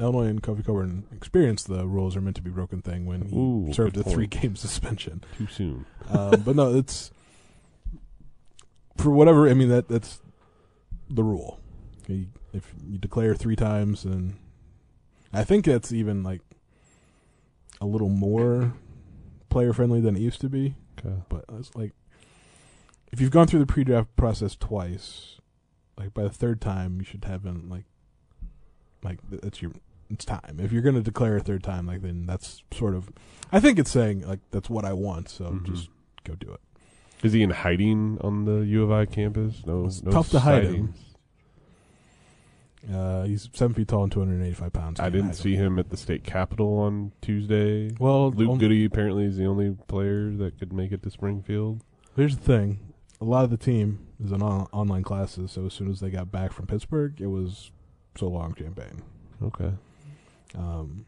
Illinois 0.00 0.26
and 0.28 0.42
Kofi 0.42 0.64
Cockburn 0.64 1.04
experienced 1.12 1.66
the 1.68 1.86
rules 1.86 2.16
are 2.16 2.20
meant 2.20 2.36
to 2.36 2.42
be 2.42 2.50
broken 2.50 2.80
thing 2.82 3.04
when 3.04 3.22
he 3.26 3.36
Ooh, 3.36 3.72
served 3.72 3.96
a 3.96 4.02
three 4.04 4.26
game 4.28 4.54
suspension. 4.66 5.22
Too 5.36 5.48
soon. 5.48 5.86
Um, 6.08 6.42
but 6.42 6.54
no, 6.56 6.74
it's 6.74 7.10
for 8.96 9.10
whatever. 9.10 9.48
I 9.48 9.54
mean, 9.54 9.68
that 9.70 9.88
that's 9.88 10.20
the 11.10 11.24
rule. 11.24 11.60
You- 12.06 12.28
if 12.54 12.74
you 12.86 12.98
declare 12.98 13.34
three 13.34 13.56
times, 13.56 14.04
and 14.04 14.34
I 15.32 15.42
think 15.42 15.64
that's 15.64 15.90
even 15.90 16.22
like 16.22 16.42
a 17.80 17.86
little 17.86 18.10
more 18.10 18.74
player 19.48 19.72
friendly 19.72 20.02
than 20.02 20.16
it 20.16 20.20
used 20.20 20.42
to 20.42 20.50
be. 20.50 20.74
Okay. 20.98 21.16
But 21.30 21.46
it's 21.58 21.74
like 21.74 21.92
if 23.12 23.20
you've 23.20 23.30
gone 23.30 23.46
through 23.46 23.60
the 23.60 23.66
pre-draft 23.66 24.14
process 24.16 24.56
twice, 24.56 25.38
like 25.98 26.14
by 26.14 26.22
the 26.22 26.30
third 26.30 26.60
time, 26.60 26.96
you 26.98 27.04
should 27.04 27.24
have 27.26 27.42
been 27.42 27.68
like, 27.68 27.84
like 29.02 29.18
that's 29.30 29.60
your 29.62 29.72
it's 30.10 30.24
time. 30.24 30.58
If 30.60 30.72
you're 30.72 30.82
going 30.82 30.94
to 30.94 31.02
declare 31.02 31.36
a 31.36 31.40
third 31.40 31.62
time, 31.62 31.86
like 31.86 32.02
then 32.02 32.26
that's 32.26 32.62
sort 32.72 32.94
of, 32.94 33.10
I 33.50 33.60
think 33.60 33.78
it's 33.78 33.90
saying 33.90 34.26
like 34.26 34.40
that's 34.50 34.68
what 34.70 34.84
I 34.84 34.92
want. 34.92 35.28
So 35.28 35.44
Mhm. 35.46 35.64
just 35.66 35.88
go 36.24 36.34
do 36.34 36.52
it. 36.52 36.60
Is 37.22 37.32
he 37.32 37.42
in 37.42 37.50
hiding 37.50 38.18
on 38.20 38.44
the 38.44 38.60
U 38.66 38.82
of 38.82 38.90
I 38.90 39.06
campus? 39.06 39.62
No, 39.64 39.84
It's 39.86 40.02
no 40.02 40.10
tough 40.10 40.30
to 40.30 40.40
hide 40.40 40.64
him. 40.64 40.94
Uh, 42.92 43.22
he's 43.24 43.48
seven 43.52 43.74
feet 43.74 43.86
tall 43.86 44.02
and 44.02 44.10
285 44.10 44.72
pounds. 44.72 44.98
I 44.98 45.08
didn't 45.08 45.34
see 45.34 45.54
him 45.54 45.78
at 45.78 45.90
the 45.90 45.96
state 45.96 46.24
capitol 46.24 46.78
on 46.80 47.12
Tuesday. 47.20 47.92
Well, 48.00 48.32
Luke 48.32 48.50
on- 48.50 48.58
Goody 48.58 48.84
apparently 48.84 49.24
is 49.24 49.36
the 49.36 49.46
only 49.46 49.76
player 49.86 50.30
that 50.32 50.58
could 50.58 50.72
make 50.72 50.90
it 50.90 51.02
to 51.04 51.10
Springfield. 51.10 51.82
Here's 52.16 52.36
the 52.36 52.42
thing: 52.42 52.80
a 53.22 53.28
lot 53.28 53.44
of 53.44 53.50
the 53.50 53.56
team 53.56 54.06
is 54.22 54.32
in 54.32 54.42
on- 54.42 54.66
online 54.72 55.02
classes. 55.04 55.52
So 55.52 55.66
as 55.66 55.72
soon 55.74 55.90
as 55.90 56.00
they 56.00 56.10
got 56.10 56.30
back 56.32 56.52
from 56.52 56.66
Pittsburgh, 56.66 57.20
it 57.20 57.28
was 57.28 57.70
so 58.18 58.26
long 58.28 58.54
champagne. 58.58 59.02
Okay. 59.42 59.72
Um, 60.56 61.06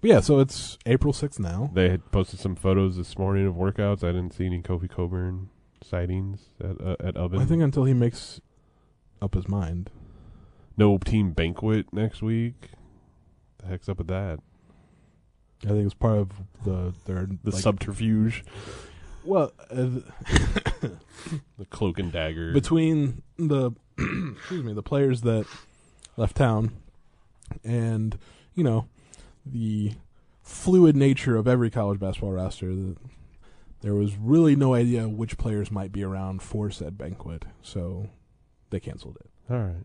but 0.00 0.10
yeah, 0.10 0.20
so 0.20 0.38
it's 0.38 0.78
April 0.86 1.12
6th 1.12 1.40
now. 1.40 1.70
They 1.74 1.88
had 1.90 2.10
posted 2.12 2.38
some 2.38 2.54
photos 2.54 2.96
this 2.96 3.18
morning 3.18 3.46
of 3.46 3.54
workouts. 3.54 4.04
I 4.04 4.12
didn't 4.12 4.32
see 4.32 4.46
any 4.46 4.62
Kofi 4.62 4.88
Cockburn 4.88 5.48
sightings 5.82 6.40
at 6.60 6.80
uh, 6.80 6.96
at 7.00 7.14
Ubben. 7.14 7.40
I 7.40 7.44
think 7.44 7.62
until 7.62 7.84
he 7.84 7.94
makes 7.94 8.40
up 9.20 9.34
his 9.34 9.48
mind. 9.48 9.90
no 10.76 10.98
team 10.98 11.32
banquet 11.32 11.92
next 11.92 12.22
week. 12.22 12.70
The 13.58 13.66
heck's 13.66 13.88
up 13.88 13.98
with 13.98 14.06
that? 14.06 14.38
I 15.64 15.68
think 15.70 15.84
it's 15.86 15.94
part 15.94 16.18
of 16.18 16.30
the 16.64 16.94
their 17.04 17.26
The 17.42 17.50
like, 17.50 17.60
subterfuge, 17.60 18.44
well 19.28 19.52
uh, 19.70 19.88
the 21.58 21.64
cloak 21.70 21.98
and 21.98 22.10
dagger. 22.12 22.52
between 22.52 23.22
the 23.36 23.72
excuse 23.98 24.64
me 24.64 24.72
the 24.72 24.82
players 24.82 25.20
that 25.22 25.46
left 26.16 26.36
town 26.36 26.72
and 27.64 28.18
you 28.54 28.64
know 28.64 28.86
the 29.44 29.92
fluid 30.42 30.96
nature 30.96 31.36
of 31.36 31.46
every 31.46 31.70
college 31.70 32.00
basketball 32.00 32.32
roster 32.32 32.74
the, 32.74 32.96
there 33.80 33.94
was 33.94 34.16
really 34.16 34.56
no 34.56 34.74
idea 34.74 35.08
which 35.08 35.36
players 35.38 35.70
might 35.70 35.92
be 35.92 36.02
around 36.02 36.42
for 36.42 36.70
said 36.70 36.96
banquet 36.98 37.44
so 37.62 38.08
they 38.70 38.80
canceled 38.80 39.16
it 39.20 39.52
All 39.52 39.58
right. 39.60 39.84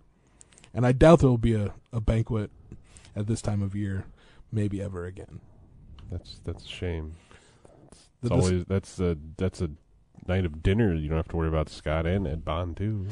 and 0.74 0.86
i 0.86 0.92
doubt 0.92 1.20
there 1.20 1.30
will 1.30 1.38
be 1.38 1.54
a, 1.56 1.74
a 1.92 2.00
banquet 2.02 2.50
at 3.16 3.28
this 3.28 3.42
time 3.42 3.62
of 3.62 3.76
year 3.76 4.06
maybe 4.52 4.82
ever 4.82 5.06
again 5.06 5.42
That's 6.12 6.40
that's 6.46 6.66
a 6.66 6.70
shame. 6.70 7.16
It's 8.24 8.30
The 8.30 8.36
dis- 8.36 8.46
always 8.46 8.66
that's 8.66 9.00
a 9.00 9.18
that's 9.38 9.62
a 9.62 9.70
night 10.28 10.46
of 10.46 10.64
dinner. 10.64 10.94
You 10.96 11.10
don't 11.10 11.18
have 11.18 11.28
to 11.28 11.36
worry 11.38 11.50
about 11.50 11.70
Scott 11.70 12.06
and 12.06 12.26
Ed 12.28 12.44
Bond 12.46 12.78
too. 12.78 13.06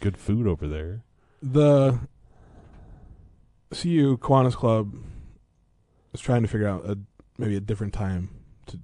Good 0.00 0.16
food 0.16 0.46
over 0.46 0.66
there. 0.68 1.02
the 1.42 1.98
CU 3.72 4.16
Kiwanis 4.18 4.54
Club 4.54 4.94
is 6.12 6.20
trying 6.20 6.42
to 6.42 6.48
figure 6.48 6.68
out 6.68 6.84
a 6.88 6.98
maybe 7.38 7.56
a 7.56 7.60
different 7.60 7.92
time 7.92 8.30
to 8.66 8.78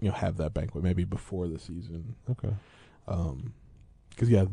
you 0.00 0.08
know 0.08 0.14
have 0.14 0.36
that 0.38 0.52
banquet 0.54 0.82
maybe 0.82 1.04
before 1.04 1.46
the 1.48 1.58
season 1.58 2.16
Okay. 2.30 2.54
Um, 3.06 3.52
because 4.10 4.28
yeah 4.30 4.46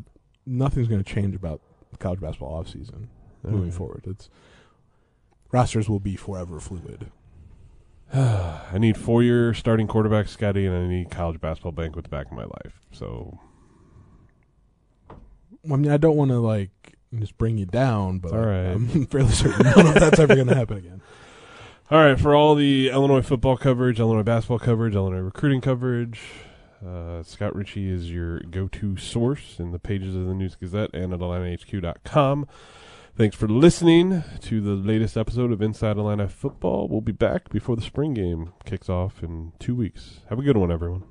nothing's 0.45 0.87
going 0.87 1.03
to 1.03 1.09
change 1.13 1.33
about 1.35 1.61
the 1.91 1.97
college 1.97 2.19
basketball 2.19 2.53
off 2.53 2.67
season 2.67 3.09
moving 3.41 3.71
forward 3.71 4.03
it's 4.05 4.29
rosters 5.51 5.89
will 5.89 5.99
be 5.99 6.15
forever 6.15 6.59
fluid 6.59 7.09
I 8.73 8.77
need 8.77 8.97
four 8.97 9.23
year 9.23 9.53
starting 9.53 9.87
quarterback 9.87 10.27
Scotty, 10.27 10.65
and 10.65 10.75
I 10.75 10.87
need 10.87 11.09
college 11.09 11.41
basketball 11.41 11.71
banquet 11.71 12.09
back 12.09 12.27
in 12.29 12.37
my 12.37 12.45
life. 12.45 12.79
So 12.91 13.39
I 15.09 15.75
mean 15.75 15.91
I 15.91 15.97
don't 15.97 16.15
want 16.15 16.31
to 16.31 16.39
like 16.39 16.69
just 17.17 17.37
bring 17.37 17.57
you 17.57 17.65
down 17.65 18.19
but 18.19 18.33
right. 18.33 18.71
I'm 18.71 19.05
fairly 19.07 19.31
certain 19.31 19.65
none 19.65 19.87
of 19.87 19.93
that's 19.95 20.19
ever 20.19 20.35
going 20.35 20.47
to 20.47 20.55
happen 20.55 20.77
again 20.77 21.01
All 21.91 21.99
right, 21.99 22.19
for 22.19 22.33
all 22.33 22.55
the 22.55 22.89
Illinois 22.89 23.21
football 23.21 23.57
coverage, 23.57 23.99
Illinois 23.99 24.23
basketball 24.23 24.57
coverage, 24.57 24.95
Illinois 24.95 25.19
recruiting 25.19 25.59
coverage, 25.59 26.21
uh, 26.83 27.21
Scott 27.23 27.55
Richey 27.55 27.89
is 27.89 28.09
your 28.09 28.39
go-to 28.39 28.95
source 28.95 29.59
in 29.59 29.71
the 29.71 29.79
pages 29.79 30.15
of 30.15 30.25
the 30.25 30.33
News 30.33 30.55
Gazette 30.55 30.91
and 30.93 31.13
at 31.13 31.19
IlliniHQ.com. 31.19 32.47
Thanks 33.15 33.35
for 33.35 33.47
listening 33.47 34.23
to 34.41 34.59
the 34.59 34.71
latest 34.71 35.17
episode 35.17 35.51
of 35.51 35.61
Inside 35.61 35.97
Atlanta 35.97 36.27
Football. 36.27 36.87
We'll 36.87 37.01
be 37.01 37.11
back 37.11 37.49
before 37.49 37.75
the 37.75 37.83
spring 37.83 38.15
game 38.15 38.53
kicks 38.65 38.89
off 38.89 39.21
in 39.21 39.51
two 39.59 39.75
weeks. 39.75 40.21
Have 40.29 40.39
a 40.39 40.41
good 40.41 40.57
one, 40.57 40.71
everyone. 40.71 41.03